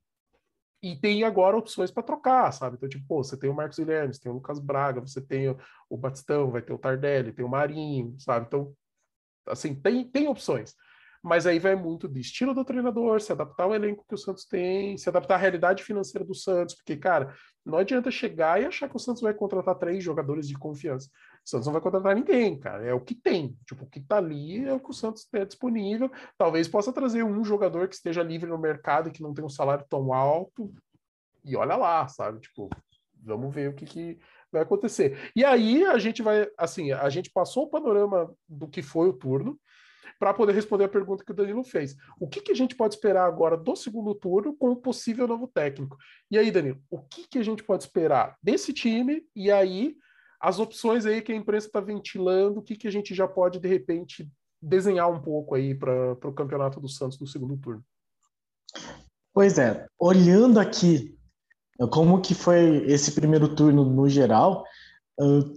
[0.83, 2.77] e tem agora opções para trocar, sabe?
[2.77, 5.55] Então, tipo, pô, você tem o Marcos Guilherme, você tem o Lucas Braga, você tem
[5.89, 8.47] o Batistão, vai ter o Tardelli, tem o Marinho, sabe?
[8.47, 8.75] Então,
[9.47, 10.75] assim, tem, tem opções.
[11.23, 14.47] Mas aí vai muito do estilo do treinador, se adaptar ao elenco que o Santos
[14.47, 18.89] tem, se adaptar à realidade financeira do Santos, porque, cara, não adianta chegar e achar
[18.89, 21.11] que o Santos vai contratar três jogadores de confiança.
[21.45, 22.85] O Santos não vai contratar ninguém, cara.
[22.85, 23.57] É o que tem.
[23.67, 26.11] Tipo, o que tá ali é o que o Santos tem disponível.
[26.37, 29.49] Talvez possa trazer um jogador que esteja livre no mercado e que não tem um
[29.49, 30.73] salário tão alto.
[31.45, 32.41] E olha lá, sabe?
[32.41, 32.69] Tipo,
[33.23, 34.19] vamos ver o que, que
[34.53, 35.31] vai acontecer.
[35.35, 39.13] E aí a gente vai, assim, a gente passou o panorama do que foi o
[39.13, 39.59] turno
[40.19, 41.97] para poder responder a pergunta que o Danilo fez.
[42.19, 45.49] O que, que a gente pode esperar agora do segundo turno com o possível novo
[45.49, 45.97] técnico?
[46.31, 49.23] E aí, Danilo, o que, que a gente pode esperar desse time?
[49.35, 49.97] E aí,
[50.41, 53.61] as opções aí que a imprensa está ventilando, o que, que a gente já pode,
[53.61, 54.29] de repente,
[54.61, 57.85] desenhar um pouco aí para o campeonato do Santos no segundo turno?
[59.33, 61.17] Pois é, olhando aqui
[61.91, 64.65] como que foi esse primeiro turno no geral,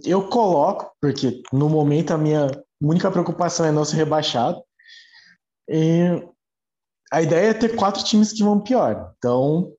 [0.04, 2.46] eu coloco, porque no momento a minha
[2.80, 4.62] única preocupação é não ser rebaixado.
[5.68, 6.22] E
[7.10, 9.14] a ideia é ter quatro times que vão pior.
[9.16, 9.74] Então,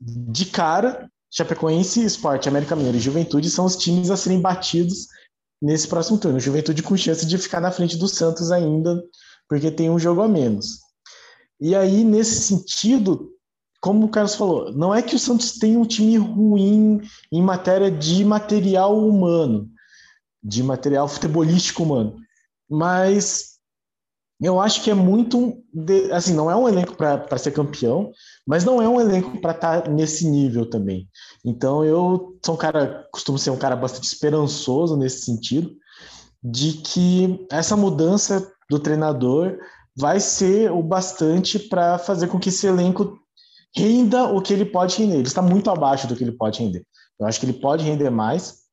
[0.00, 5.08] de cara, Chapecoense, Esporte, América Mineiro e Juventude são os times a serem batidos
[5.60, 6.40] nesse próximo turno.
[6.40, 9.02] Juventude com chance de ficar na frente do Santos ainda,
[9.46, 10.78] porque tem um jogo a menos.
[11.60, 13.30] E aí, nesse sentido,
[13.82, 17.90] como o Carlos falou, não é que o Santos tem um time ruim em matéria
[17.90, 19.70] de material humano,
[20.42, 22.16] de material futebolístico humano.
[22.68, 23.55] Mas
[24.40, 25.62] eu acho que é muito.
[25.72, 28.12] De, assim, não é um elenco para ser campeão,
[28.46, 31.08] mas não é um elenco para estar tá nesse nível também.
[31.44, 35.74] Então eu sou um cara, costumo ser um cara bastante esperançoso nesse sentido,
[36.42, 39.58] de que essa mudança do treinador
[39.96, 43.18] vai ser o bastante para fazer com que esse elenco
[43.74, 45.16] renda o que ele pode render.
[45.16, 46.84] Ele está muito abaixo do que ele pode render.
[47.18, 48.66] Eu acho que ele pode render mais,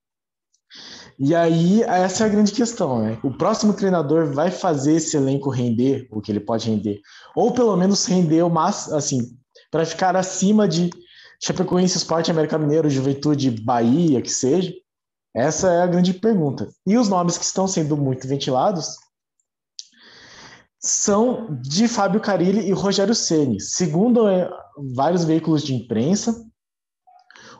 [1.19, 3.19] e aí, essa é a grande questão, né?
[3.23, 6.99] O próximo treinador vai fazer esse elenco render o que ele pode render,
[7.35, 9.37] ou pelo menos render o máximo, assim,
[9.71, 10.89] para ficar acima de
[11.41, 14.73] Chapecoense, Sport, América Mineiro, Juventude, Bahia, que seja.
[15.35, 16.69] Essa é a grande pergunta.
[16.85, 18.95] E os nomes que estão sendo muito ventilados
[20.79, 23.59] são de Fábio Carilli e Rogério Ceni.
[23.59, 24.49] Segundo é,
[24.95, 26.45] vários veículos de imprensa,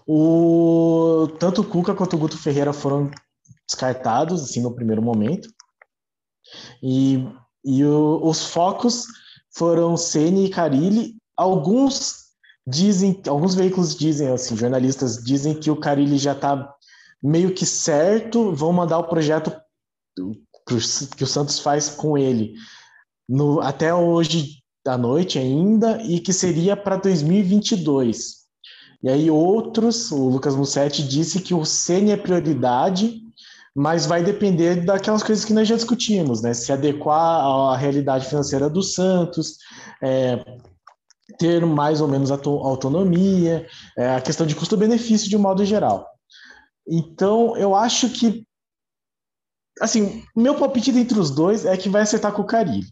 [0.06, 3.10] o, tanto o Cuca quanto o Guto Ferreira foram
[3.68, 5.50] descartados, assim, no primeiro momento.
[6.82, 7.26] E,
[7.64, 9.06] e o, os focos
[9.56, 11.16] foram Ceni e Carilli.
[11.36, 12.24] Alguns
[12.68, 16.74] dizem, alguns veículos dizem, assim, jornalistas dizem que o Carilli já está
[17.22, 19.56] meio que certo, vão mandar o projeto
[21.16, 22.54] que o Santos faz com ele
[23.28, 28.44] no, até hoje da noite ainda e que seria para 2022.
[29.02, 33.22] E aí outros, o Lucas Mussetti disse que o Ceni é prioridade
[33.76, 36.54] mas vai depender daquelas coisas que nós já discutimos, né?
[36.54, 39.58] Se adequar à realidade financeira do Santos,
[40.02, 40.44] é,
[41.40, 46.08] ter mais ou menos autonomia, é, a questão de custo-benefício de um modo geral.
[46.88, 48.46] Então, eu acho que,
[49.82, 52.88] assim, meu palpite entre os dois é que vai acertar com o Carilho.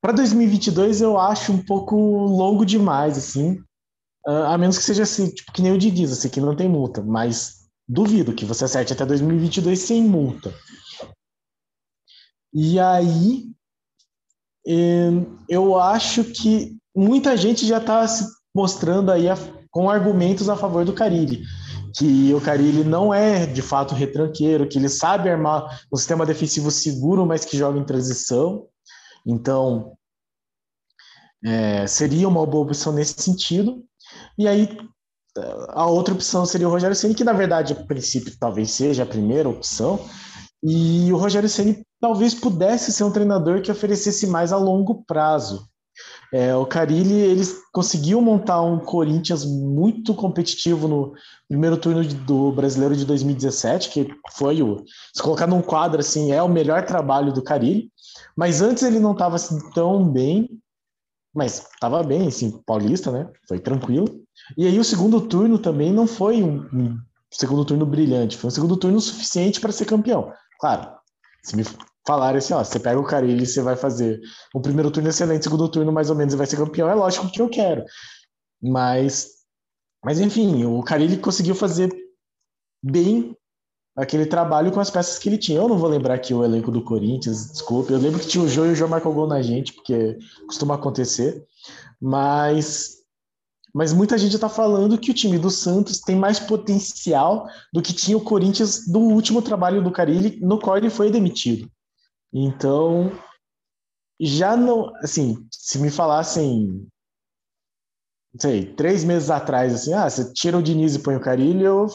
[0.00, 3.62] Para 2022, eu acho um pouco longo demais, assim,
[4.26, 7.02] a menos que seja assim, tipo, que nem o Diniz, assim, que não tem multa,
[7.02, 7.59] mas
[7.92, 10.54] Duvido que você acerte até 2022 sem multa.
[12.54, 13.50] E aí,
[15.48, 18.24] eu acho que muita gente já está se
[18.54, 19.24] mostrando aí
[19.72, 21.42] com argumentos a favor do Carilli.
[21.98, 26.70] Que o Carilli não é de fato retranqueiro, que ele sabe armar um sistema defensivo
[26.70, 28.68] seguro, mas que joga em transição.
[29.26, 29.96] Então,
[31.44, 33.84] é, seria uma boa opção nesse sentido.
[34.38, 34.78] E aí
[35.68, 39.06] a outra opção seria o Rogério Ceni, que na verdade, a princípio, talvez seja a
[39.06, 40.00] primeira opção.
[40.62, 45.68] E o Rogério Ceni talvez pudesse ser um treinador que oferecesse mais a longo prazo.
[46.32, 51.12] É, o Carilli ele conseguiu montar um Corinthians muito competitivo no
[51.48, 56.42] primeiro turno do Brasileiro de 2017, que foi o se colocar num quadro assim é
[56.42, 57.90] o melhor trabalho do Carilli.
[58.36, 60.48] Mas antes ele não estava assim, tão bem,
[61.34, 63.28] mas estava bem, assim, paulista, né?
[63.48, 64.19] Foi tranquilo.
[64.56, 66.98] E aí o segundo turno também não foi um, um
[67.30, 70.32] segundo turno brilhante, foi um segundo turno suficiente para ser campeão.
[70.58, 70.90] Claro,
[71.42, 71.64] se me
[72.06, 74.20] falarem assim, ó, você pega o Carilli e você vai fazer
[74.54, 77.30] um primeiro turno excelente, segundo turno mais ou menos e vai ser campeão, é lógico
[77.30, 77.84] que eu quero.
[78.60, 79.28] Mas,
[80.04, 81.90] mas enfim, o Carilli conseguiu fazer
[82.82, 83.36] bem
[83.96, 85.58] aquele trabalho com as peças que ele tinha.
[85.58, 87.92] Eu não vou lembrar aqui o elenco do Corinthians, desculpe.
[87.92, 90.74] Eu lembro que tinha o Jô e o Jô marcou gol na gente, porque costuma
[90.74, 91.44] acontecer.
[92.00, 92.99] Mas
[93.74, 97.92] mas muita gente está falando que o time do Santos tem mais potencial do que
[97.92, 101.70] tinha o Corinthians do último trabalho do Carilli, no qual ele foi demitido.
[102.32, 103.12] Então,
[104.20, 106.86] já não, assim, se me falassem,
[108.32, 111.64] não sei, três meses atrás, assim, ah, você tira o Diniz e põe o Carilli,
[111.64, 111.86] eu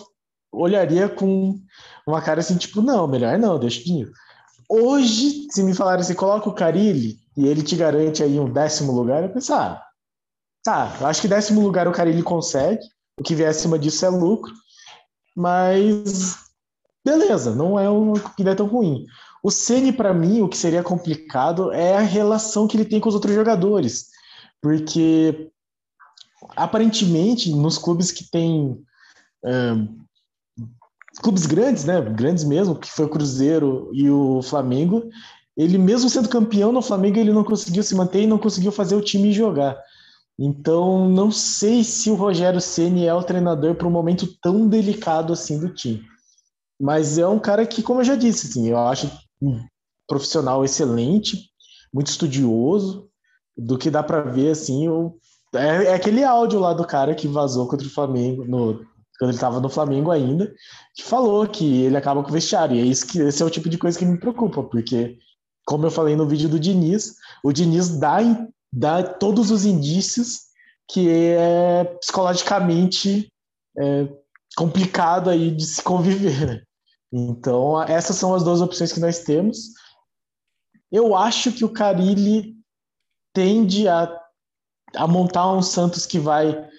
[0.51, 1.59] olharia com
[2.07, 4.09] uma cara assim, tipo, não, melhor não, deixa o Diniz.
[4.69, 8.91] Hoje, se me falarem assim, coloca o Carilli e ele te garante aí um décimo
[8.91, 9.84] lugar, eu pensar, ah,
[10.65, 12.81] tá, acho que décimo lugar o Carilli consegue,
[13.19, 14.51] o que vier acima disso é lucro,
[15.35, 16.37] mas
[17.05, 19.05] beleza, não é um que é tão ruim.
[19.43, 23.07] O Ceni para mim, o que seria complicado é a relação que ele tem com
[23.07, 24.07] os outros jogadores,
[24.59, 25.51] porque
[26.55, 28.83] aparentemente nos clubes que tem
[31.21, 32.01] clubes grandes, né?
[32.01, 35.07] Grandes mesmo, que foi o Cruzeiro e o Flamengo.
[35.55, 38.95] Ele, mesmo sendo campeão no Flamengo, ele não conseguiu se manter e não conseguiu fazer
[38.95, 39.77] o time jogar.
[40.37, 45.31] Então, não sei se o Rogério Ceni é o treinador para um momento tão delicado
[45.31, 46.03] assim do time.
[46.79, 49.09] Mas é um cara que, como eu já disse, assim, eu acho
[49.41, 49.63] um
[50.07, 51.49] profissional excelente,
[51.93, 53.09] muito estudioso,
[53.57, 55.17] do que dá para ver assim, o,
[55.53, 58.85] é, é, aquele áudio lá do cara que vazou contra o Flamengo no
[59.17, 60.53] quando ele estava no Flamengo ainda,
[60.93, 62.75] que falou que ele acaba com o vestiário.
[62.75, 65.17] E é isso que esse é o tipo de coisa que me preocupa, porque,
[65.65, 68.17] como eu falei no vídeo do Diniz, o Diniz dá,
[68.75, 70.41] dá todos os indícios
[70.87, 73.31] que é psicologicamente
[73.77, 74.07] é,
[74.57, 76.45] complicado aí de se conviver.
[76.45, 76.61] Né?
[77.11, 79.69] Então, essas são as duas opções que nós temos.
[80.91, 82.53] Eu acho que o Carilli
[83.33, 84.21] tende a,
[84.95, 86.69] a montar um Santos que vai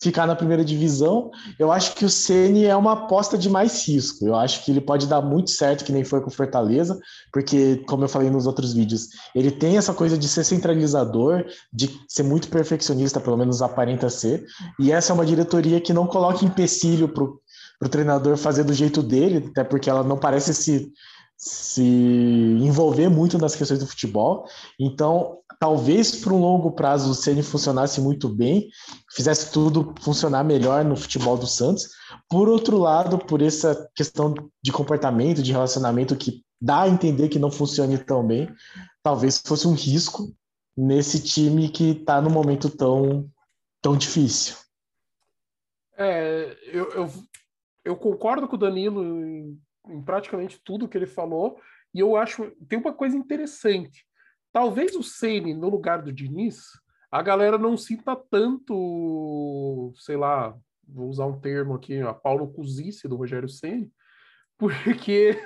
[0.00, 1.30] ficar na primeira divisão.
[1.58, 4.26] Eu acho que o Ceni é uma aposta de mais risco.
[4.26, 6.98] Eu acho que ele pode dar muito certo, que nem foi com o Fortaleza,
[7.32, 11.90] porque, como eu falei nos outros vídeos, ele tem essa coisa de ser centralizador, de
[12.08, 14.44] ser muito perfeccionista, pelo menos aparenta ser.
[14.78, 19.02] E essa é uma diretoria que não coloca empecilho para o treinador fazer do jeito
[19.02, 20.90] dele, até porque ela não parece se
[21.42, 24.46] se envolver muito nas questões do futebol.
[24.78, 28.70] Então, talvez para um longo prazo o Ceni funcionasse muito bem,
[29.14, 31.90] fizesse tudo funcionar melhor no futebol do Santos.
[32.30, 37.38] Por outro lado, por essa questão de comportamento, de relacionamento que dá a entender que
[37.38, 38.48] não funcione tão bem,
[39.02, 40.34] talvez fosse um risco
[40.74, 43.30] nesse time que está num momento tão,
[43.82, 44.56] tão difícil.
[45.94, 47.10] É, eu, eu,
[47.84, 51.58] eu concordo com o Danilo em, em praticamente tudo que ele falou,
[51.92, 54.06] e eu acho tem uma coisa interessante.
[54.52, 56.66] Talvez o Ceni no lugar do Diniz,
[57.10, 63.08] a galera não sinta tanto, sei lá, vou usar um termo aqui, a Paulo Cusice
[63.08, 63.90] do Rogério Ceni,
[64.58, 65.40] porque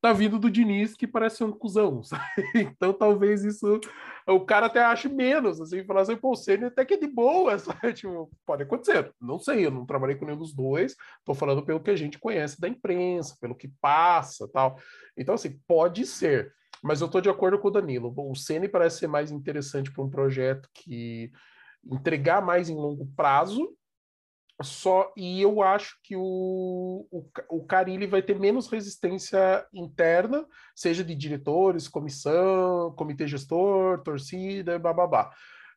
[0.00, 2.24] tá vindo do Diniz que parece um cuzão, sabe?
[2.56, 3.80] Então talvez isso
[4.26, 7.06] o cara até ache menos, assim, falar assim, pô, o Ceni até que é de
[7.06, 7.92] boa, sabe?
[7.92, 11.80] Tipo, pode acontecer, não sei, eu não trabalhei com nenhum dos dois, tô falando pelo
[11.80, 14.76] que a gente conhece da imprensa, pelo que passa, tal.
[15.16, 16.52] Então assim, pode ser.
[16.82, 18.12] Mas eu estou de acordo com o Danilo.
[18.16, 21.30] O Ceni parece ser mais interessante para um projeto que
[21.84, 23.74] entregar mais em longo prazo.
[24.60, 31.02] Só e eu acho que o, o, o Carilli vai ter menos resistência interna, seja
[31.02, 35.32] de diretores, comissão, comitê gestor, torcida, bababá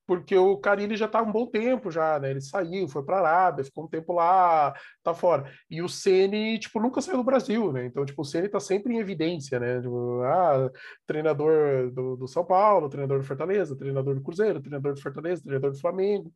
[0.07, 2.31] porque o Carilli já está um bom tempo já, né?
[2.31, 5.51] Ele saiu, foi para a Arábia, ficou um tempo lá, tá fora.
[5.69, 7.85] E o Ceni, tipo, nunca saiu do Brasil, né?
[7.85, 9.81] Então, tipo, o Ceni está sempre em evidência, né?
[9.81, 10.69] Tipo, ah,
[11.07, 15.71] treinador do, do São Paulo, treinador do Fortaleza, treinador do Cruzeiro, treinador do Fortaleza, treinador
[15.71, 16.31] do Flamengo.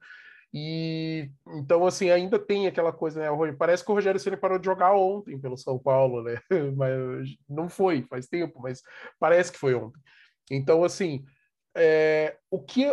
[0.53, 3.27] E então, assim, ainda tem aquela coisa, né?
[3.57, 6.39] Parece que o Rogério Ceni parou de jogar ontem pelo São Paulo, né?
[6.75, 8.81] Mas não foi, faz tempo, mas
[9.19, 10.01] parece que foi ontem.
[10.49, 11.23] Então, assim,
[11.75, 12.85] é, o que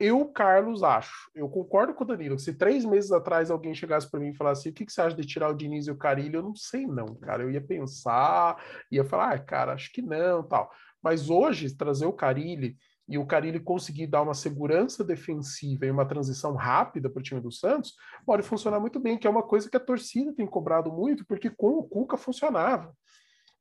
[0.00, 4.18] eu, Carlos, acho, eu concordo com o Danilo, se três meses atrás alguém chegasse para
[4.18, 6.38] mim e falasse o que, que você acha de tirar o Diniz e o Carilho,
[6.38, 8.56] eu não sei não, cara, eu ia pensar,
[8.90, 10.70] ia falar, ah, cara, acho que não, tal.
[11.02, 12.74] Mas hoje, trazer o Carilho
[13.06, 17.40] e o Carilho conseguir dar uma segurança defensiva e uma transição rápida para o time
[17.40, 17.94] do Santos,
[18.24, 21.50] pode funcionar muito bem, que é uma coisa que a torcida tem cobrado muito, porque
[21.50, 22.94] com o Cuca funcionava.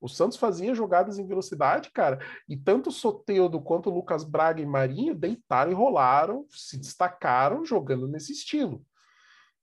[0.02, 4.62] O Santos fazia jogadas em velocidade, cara, e tanto o Soteudo quanto o Lucas Braga
[4.62, 8.82] e Marinho deitaram e rolaram, se destacaram jogando nesse estilo.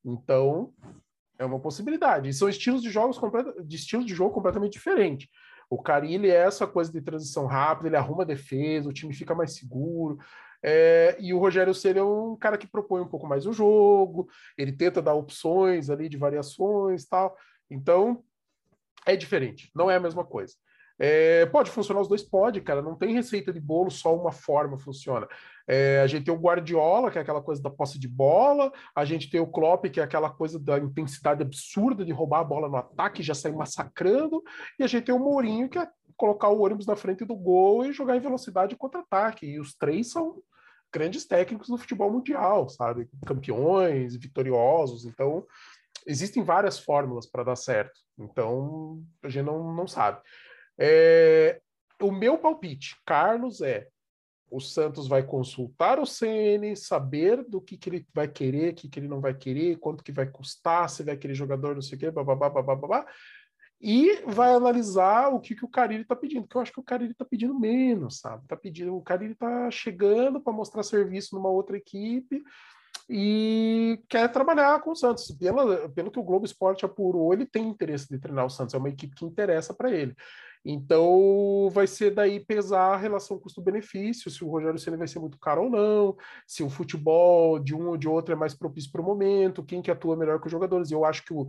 [0.05, 0.73] Então,
[1.39, 2.29] é uma possibilidade.
[2.29, 3.19] E são estilos de jogos
[3.65, 5.29] de estilos de jogo completamente diferentes.
[5.69, 9.35] O Carilli é essa coisa de transição rápida, ele arruma a defesa, o time fica
[9.35, 10.19] mais seguro.
[10.63, 14.29] É, e o Rogério Ceni é um cara que propõe um pouco mais o jogo,
[14.57, 17.37] ele tenta dar opções ali de variações tal.
[17.71, 18.23] Então,
[19.07, 20.55] é diferente, não é a mesma coisa.
[20.99, 22.23] É, pode funcionar os dois?
[22.23, 22.81] Pode, cara.
[22.81, 25.29] Não tem receita de bolo, só uma forma funciona.
[25.69, 29.05] É, a gente tem o Guardiola, que é aquela coisa da posse de bola, a
[29.05, 32.69] gente tem o Klopp, que é aquela coisa da intensidade absurda de roubar a bola
[32.69, 34.43] no ataque e já sair massacrando,
[34.79, 35.87] e a gente tem o Mourinho, que é
[36.17, 39.45] colocar o ônibus na frente do gol e jogar em velocidade contra-ataque.
[39.45, 40.41] E os três são
[40.91, 43.07] grandes técnicos do futebol mundial, sabe?
[43.27, 45.05] Campeões, vitoriosos.
[45.05, 45.45] Então,
[46.07, 47.99] existem várias fórmulas para dar certo.
[48.19, 50.21] Então, a gente não, não sabe.
[50.79, 51.61] É,
[52.01, 53.89] o meu palpite, Carlos, é
[54.49, 58.89] o Santos vai consultar o CN, saber do que, que ele vai querer, o que,
[58.89, 61.97] que ele não vai querer, quanto que vai custar, se vai querer jogador, não sei
[61.97, 63.07] o quê, babá, babá,
[63.81, 66.85] e vai analisar o que, que o Carille está pedindo, porque eu acho que o
[66.85, 68.47] Carille está pedindo menos, sabe?
[68.47, 72.43] Tá pedindo, o Carille está chegando para mostrar serviço numa outra equipe
[73.09, 75.31] e quer trabalhar com o Santos.
[75.33, 78.79] Pela, pelo que o Globo Esporte apurou, ele tem interesse de treinar o Santos, é
[78.79, 80.15] uma equipe que interessa para ele.
[80.65, 85.39] Então vai ser daí pesar a relação custo-benefício, se o Rogério Ceni vai ser muito
[85.39, 89.01] caro ou não, se o futebol de um ou de outro é mais propício para
[89.01, 90.91] o momento, quem que atua melhor que os jogadores.
[90.91, 91.47] E eu acho que o,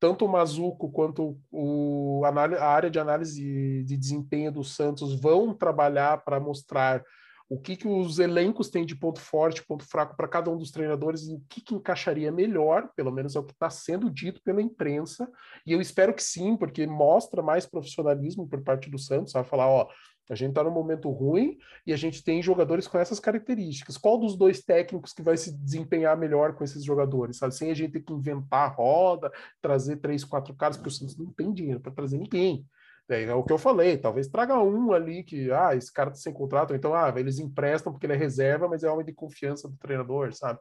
[0.00, 6.24] tanto o Mazuco quanto o, a área de análise de desempenho do Santos vão trabalhar
[6.24, 7.04] para mostrar
[7.48, 10.70] o que, que os elencos têm de ponto forte, ponto fraco para cada um dos
[10.70, 14.42] treinadores e o que, que encaixaria melhor, pelo menos é o que está sendo dito
[14.42, 15.30] pela imprensa,
[15.64, 19.68] e eu espero que sim, porque mostra mais profissionalismo por parte do Santos, vai falar,
[19.68, 19.88] ó,
[20.28, 23.96] a gente está num momento ruim e a gente tem jogadores com essas características.
[23.96, 27.38] Qual dos dois técnicos que vai se desempenhar melhor com esses jogadores?
[27.38, 27.54] Sabe?
[27.54, 29.30] Sem a gente ter que inventar roda,
[29.62, 32.66] trazer três, quatro caras, porque o Santos não tem dinheiro para trazer ninguém.
[33.08, 36.16] É, é, o que eu falei, talvez traga um ali que, ah, esse cara tá
[36.16, 39.68] sem contrato, então, ah, eles emprestam porque ele é reserva, mas é homem de confiança
[39.68, 40.58] do treinador, sabe?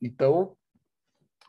[0.00, 0.54] Então,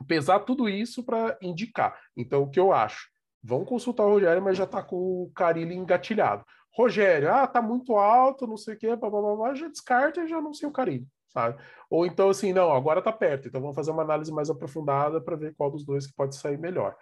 [0.07, 1.99] pesar tudo isso para indicar.
[2.15, 3.09] Então, o que eu acho?
[3.43, 6.45] Vão consultar o Rogério, mas já tá com o Carilli engatilhado.
[6.73, 10.23] Rogério, ah, tá muito alto, não sei o quê, blá, blá, blá, blá, já descarta
[10.23, 11.61] e já não sei o Carilli, sabe?
[11.89, 15.35] Ou então, assim, não, agora tá perto, então vamos fazer uma análise mais aprofundada para
[15.35, 16.95] ver qual dos dois que pode sair melhor.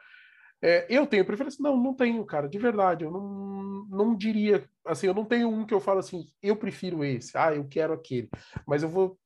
[0.61, 1.61] É, eu tenho preferência?
[1.61, 3.03] Não, não tenho, cara, de verdade.
[3.03, 7.03] Eu não, não diria, assim, eu não tenho um que eu falo assim, eu prefiro
[7.03, 8.29] esse, ah, eu quero aquele.
[8.65, 9.19] Mas eu vou,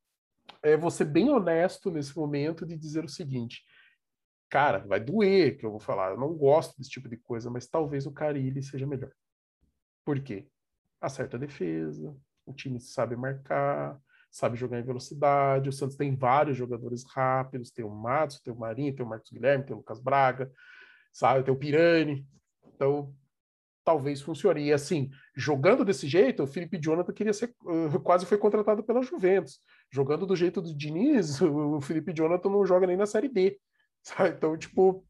[0.61, 3.63] é, vou ser bem honesto nesse momento de dizer o seguinte,
[4.49, 7.67] cara, vai doer que eu vou falar, eu não gosto desse tipo de coisa, mas
[7.67, 9.11] talvez o Carilli seja melhor.
[10.05, 10.47] Por quê?
[10.99, 12.15] Acerta a defesa,
[12.45, 13.97] o time sabe marcar,
[14.29, 18.57] sabe jogar em velocidade, o Santos tem vários jogadores rápidos, tem o Matos, tem o
[18.57, 20.51] Marinho, tem o Marcos Guilherme, tem o Lucas Braga,
[21.11, 21.43] sabe?
[21.43, 22.25] Tem o Pirani.
[22.75, 23.13] Então,
[23.83, 24.65] talvez funcione.
[24.65, 27.53] E assim, jogando desse jeito, o Felipe Jonathan queria ser,
[28.03, 29.59] quase foi contratado pela Juventus.
[29.91, 33.59] Jogando do jeito do Diniz, o Felipe Jonathan não joga nem na Série D.
[34.03, 34.29] Sabe?
[34.29, 35.05] Então, tipo,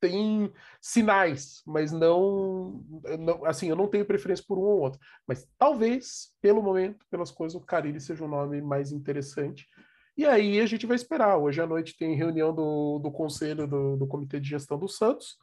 [0.00, 2.84] tem sinais, mas não,
[3.18, 5.00] não, assim, eu não tenho preferência por um ou outro.
[5.26, 9.66] Mas talvez, pelo momento, pelas coisas, o Carilli seja um nome mais interessante.
[10.22, 11.36] E aí a gente vai esperar.
[11.36, 15.36] Hoje à noite tem reunião do, do conselho do, do Comitê de Gestão do Santos.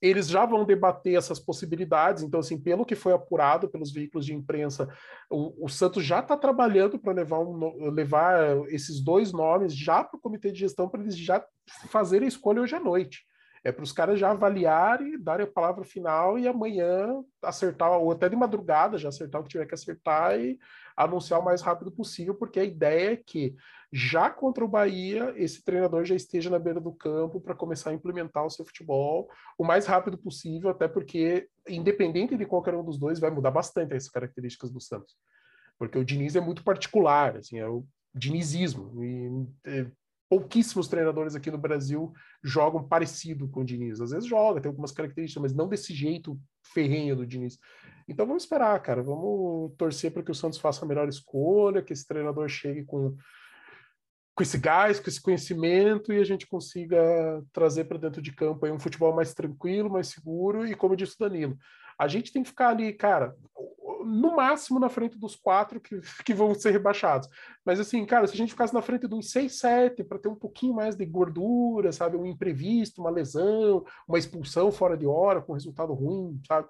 [0.00, 2.22] Eles já vão debater essas possibilidades.
[2.22, 4.88] Então, assim, pelo que foi apurado pelos veículos de imprensa,
[5.28, 10.16] o, o Santos já está trabalhando para levar, um, levar esses dois nomes já para
[10.16, 11.44] o Comitê de Gestão para eles já
[11.88, 13.24] fazerem a escolha hoje à noite.
[13.64, 18.28] É para os caras já avaliarem, darem a palavra final e amanhã acertar, ou até
[18.28, 20.58] de madrugada já acertar o que tiver que acertar e
[20.94, 23.56] anunciar o mais rápido possível, porque a ideia é que
[23.96, 27.94] já contra o Bahia, esse treinador já esteja na beira do campo para começar a
[27.94, 32.98] implementar o seu futebol o mais rápido possível, até porque, independente de qualquer um dos
[32.98, 35.14] dois, vai mudar bastante as características do Santos.
[35.78, 39.04] Porque o Diniz é muito particular, assim, é o dinizismo.
[39.04, 39.86] E, é,
[40.28, 44.00] pouquíssimos treinadores aqui no Brasil jogam parecido com o Diniz.
[44.00, 46.36] Às vezes joga, tem algumas características, mas não desse jeito
[46.72, 47.60] ferrenho do Diniz.
[48.08, 49.04] Então vamos esperar, cara.
[49.04, 53.16] Vamos torcer para que o Santos faça a melhor escolha, que esse treinador chegue com,
[54.34, 58.66] com esse gás, com esse conhecimento e a gente consiga trazer para dentro de campo
[58.66, 61.56] aí um futebol mais tranquilo, mais seguro e, como disse o Danilo,
[61.98, 63.36] a gente tem que ficar ali, cara,
[64.04, 67.28] no máximo na frente dos quatro que, que vão ser rebaixados.
[67.64, 70.34] Mas assim, cara, se a gente ficasse na frente dos seis, sete, para ter um
[70.34, 72.16] pouquinho mais de gordura, sabe?
[72.16, 76.68] Um imprevisto, uma lesão, uma expulsão fora de hora, com resultado ruim, sabe?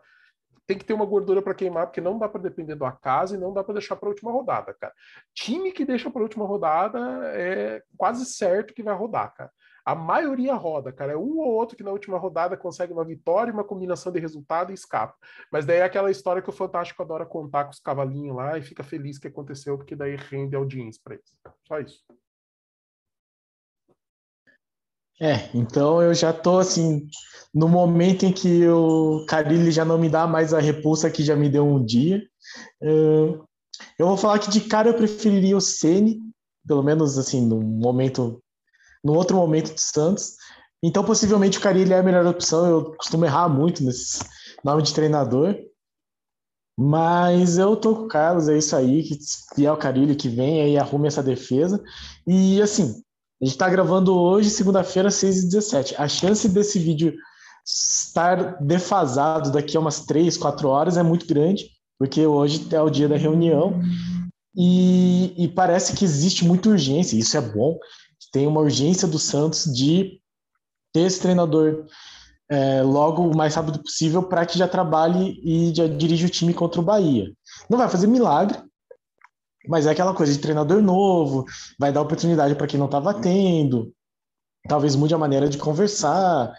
[0.66, 3.38] Tem que ter uma gordura para queimar, porque não dá para depender do acaso e
[3.38, 4.94] não dá para deixar para a última rodada, cara.
[5.34, 6.98] Time que deixa para a última rodada
[7.34, 9.50] é quase certo que vai rodar, cara.
[9.84, 11.12] A maioria roda, cara.
[11.12, 14.70] É um ou outro que na última rodada consegue uma vitória, uma combinação de resultado
[14.70, 15.14] e escapa.
[15.52, 18.62] Mas daí é aquela história que o Fantástico adora contar com os cavalinhos lá e
[18.62, 21.34] fica feliz que aconteceu, porque daí rende audiência para eles.
[21.68, 22.02] Só isso.
[25.20, 27.08] É, então eu já tô assim,
[27.54, 31.36] no momento em que o Carilli já não me dá mais a repulsa que já
[31.36, 32.22] me deu um dia.
[32.80, 36.20] Eu vou falar que de cara eu preferiria o Ceni,
[36.66, 38.42] pelo menos assim, no momento,
[39.04, 40.34] no outro momento do Santos.
[40.82, 42.66] Então, possivelmente o Carilli é a melhor opção.
[42.66, 44.22] Eu costumo errar muito nesse
[44.64, 45.56] nome de treinador.
[46.76, 49.16] Mas eu tô com o Carlos, é isso aí, que
[49.56, 51.82] vier o Carilli que vem aí arrume essa defesa.
[52.26, 53.00] E assim,
[53.44, 55.96] a gente tá gravando hoje, segunda-feira, 6h17.
[55.98, 57.14] A chance desse vídeo
[57.62, 61.68] estar defasado daqui a umas 3, 4 horas é muito grande,
[61.98, 63.78] porque hoje é o dia da reunião.
[64.56, 67.78] E, e parece que existe muita urgência, isso é bom.
[68.32, 70.18] Tem uma urgência do Santos de
[70.90, 71.84] ter esse treinador
[72.50, 76.54] é, logo o mais rápido possível para que já trabalhe e já dirija o time
[76.54, 77.30] contra o Bahia.
[77.68, 78.56] Não vai fazer milagre,
[79.68, 81.44] mas é aquela coisa de treinador novo,
[81.78, 83.92] vai dar oportunidade para quem não estava tendo,
[84.68, 86.54] talvez mude a maneira de conversar,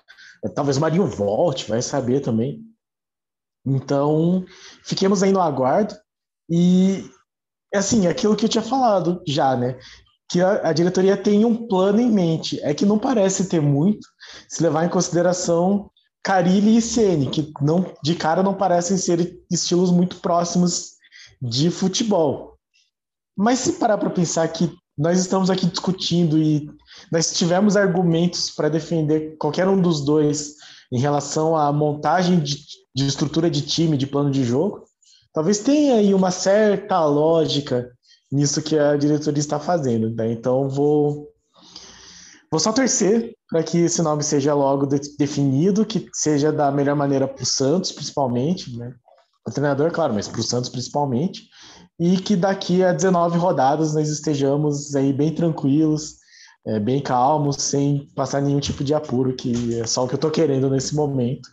[0.54, 2.62] talvez o Marinho volte, vai saber também.
[3.66, 4.46] Então,
[4.84, 5.96] fiquemos aí no aguardo
[6.50, 7.10] e
[7.74, 9.78] assim, aquilo que eu tinha falado já, né?
[10.30, 12.60] Que a, a, diretoria tem um plano em mente.
[12.62, 14.08] É que não parece ter muito,
[14.48, 15.90] se levar em consideração
[16.24, 20.96] Carilli e Ceni, que não, de cara não parecem ser estilos muito próximos
[21.42, 22.55] de futebol.
[23.36, 26.70] Mas se parar para pensar que nós estamos aqui discutindo e
[27.12, 30.56] nós tivemos argumentos para defender qualquer um dos dois
[30.92, 32.58] em relação à montagem de,
[32.96, 34.86] de estrutura de time, de plano de jogo,
[35.34, 37.92] talvez tenha aí uma certa lógica
[38.32, 40.10] nisso que a diretoria está fazendo.
[40.12, 40.32] Né?
[40.32, 41.30] Então vou
[42.50, 46.96] vou só torcer para que esse nome seja logo de, definido, que seja da melhor
[46.96, 48.94] maneira para o Santos, principalmente, né?
[49.48, 51.50] O treinador, claro, mas para o Santos principalmente,
[52.00, 56.18] e que daqui a 19 rodadas nós estejamos aí bem tranquilos,
[56.66, 60.18] é, bem calmos, sem passar nenhum tipo de apuro, que é só o que eu
[60.18, 61.50] estou querendo nesse momento.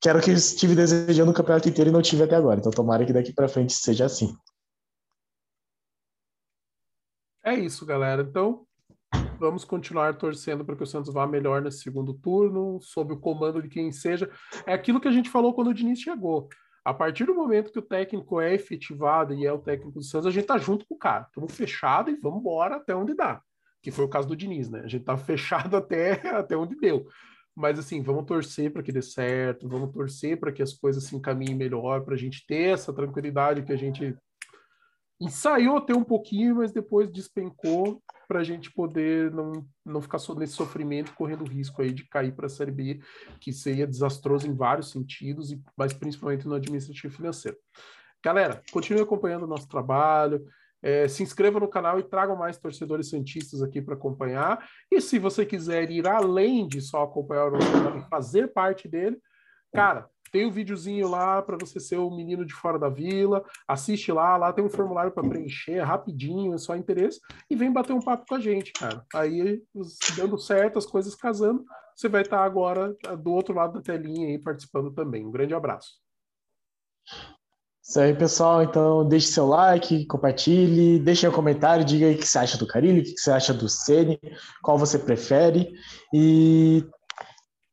[0.00, 3.04] Quero que eu estive desejando o campeonato inteiro e não tive até agora, então tomara
[3.04, 4.36] que daqui para frente seja assim.
[7.44, 8.22] É isso, galera.
[8.22, 8.66] Então,
[9.38, 13.62] vamos continuar torcendo para que o Santos vá melhor nesse segundo turno, sob o comando
[13.62, 14.28] de quem seja.
[14.66, 16.48] É aquilo que a gente falou quando o Diniz chegou.
[16.86, 20.28] A partir do momento que o técnico é efetivado e é o técnico do Santos,
[20.28, 21.24] a gente tá junto com o cara.
[21.24, 23.42] Estamos fechado e vamos embora até onde dá.
[23.82, 24.82] Que foi o caso do Diniz, né?
[24.84, 27.04] A gente tá fechado até, até onde deu.
[27.56, 31.16] Mas assim, vamos torcer para que dê certo, vamos torcer para que as coisas se
[31.16, 34.16] encaminhem melhor, para a gente ter essa tranquilidade que a gente
[35.20, 40.54] ensaiou até um pouquinho, mas depois despencou para a gente poder não, não ficar nesse
[40.54, 43.00] sofrimento, correndo risco aí de cair para a Série B,
[43.40, 47.56] que seria desastroso em vários sentidos, mas principalmente no administrativo financeiro.
[48.24, 50.44] Galera, continue acompanhando o nosso trabalho,
[50.82, 54.68] é, se inscreva no canal e tragam mais torcedores santistas aqui para acompanhar.
[54.90, 58.88] E se você quiser ir além de só acompanhar o nosso canal e fazer parte
[58.88, 59.18] dele,
[59.72, 63.44] cara, tem o um videozinho lá para você ser o menino de fora da vila.
[63.66, 67.20] Assiste lá, lá tem um formulário para preencher, rapidinho, é só interesse.
[67.50, 69.04] E vem bater um papo com a gente, cara.
[69.14, 69.62] Aí,
[70.16, 71.64] dando certo, as coisas casando,
[71.94, 75.26] você vai estar agora do outro lado da telinha aí participando também.
[75.26, 75.94] Um grande abraço.
[77.88, 78.64] Isso aí, pessoal.
[78.64, 82.66] Então, deixe seu like, compartilhe, deixe um comentário, diga aí o que você acha do
[82.66, 84.18] Carilho, o que você acha do Ceni,
[84.60, 85.72] qual você prefere.
[86.12, 86.84] E,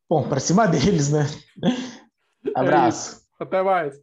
[0.08, 1.26] bom, para cima deles, né?
[2.54, 3.22] Abraço.
[3.40, 4.00] É Até mais.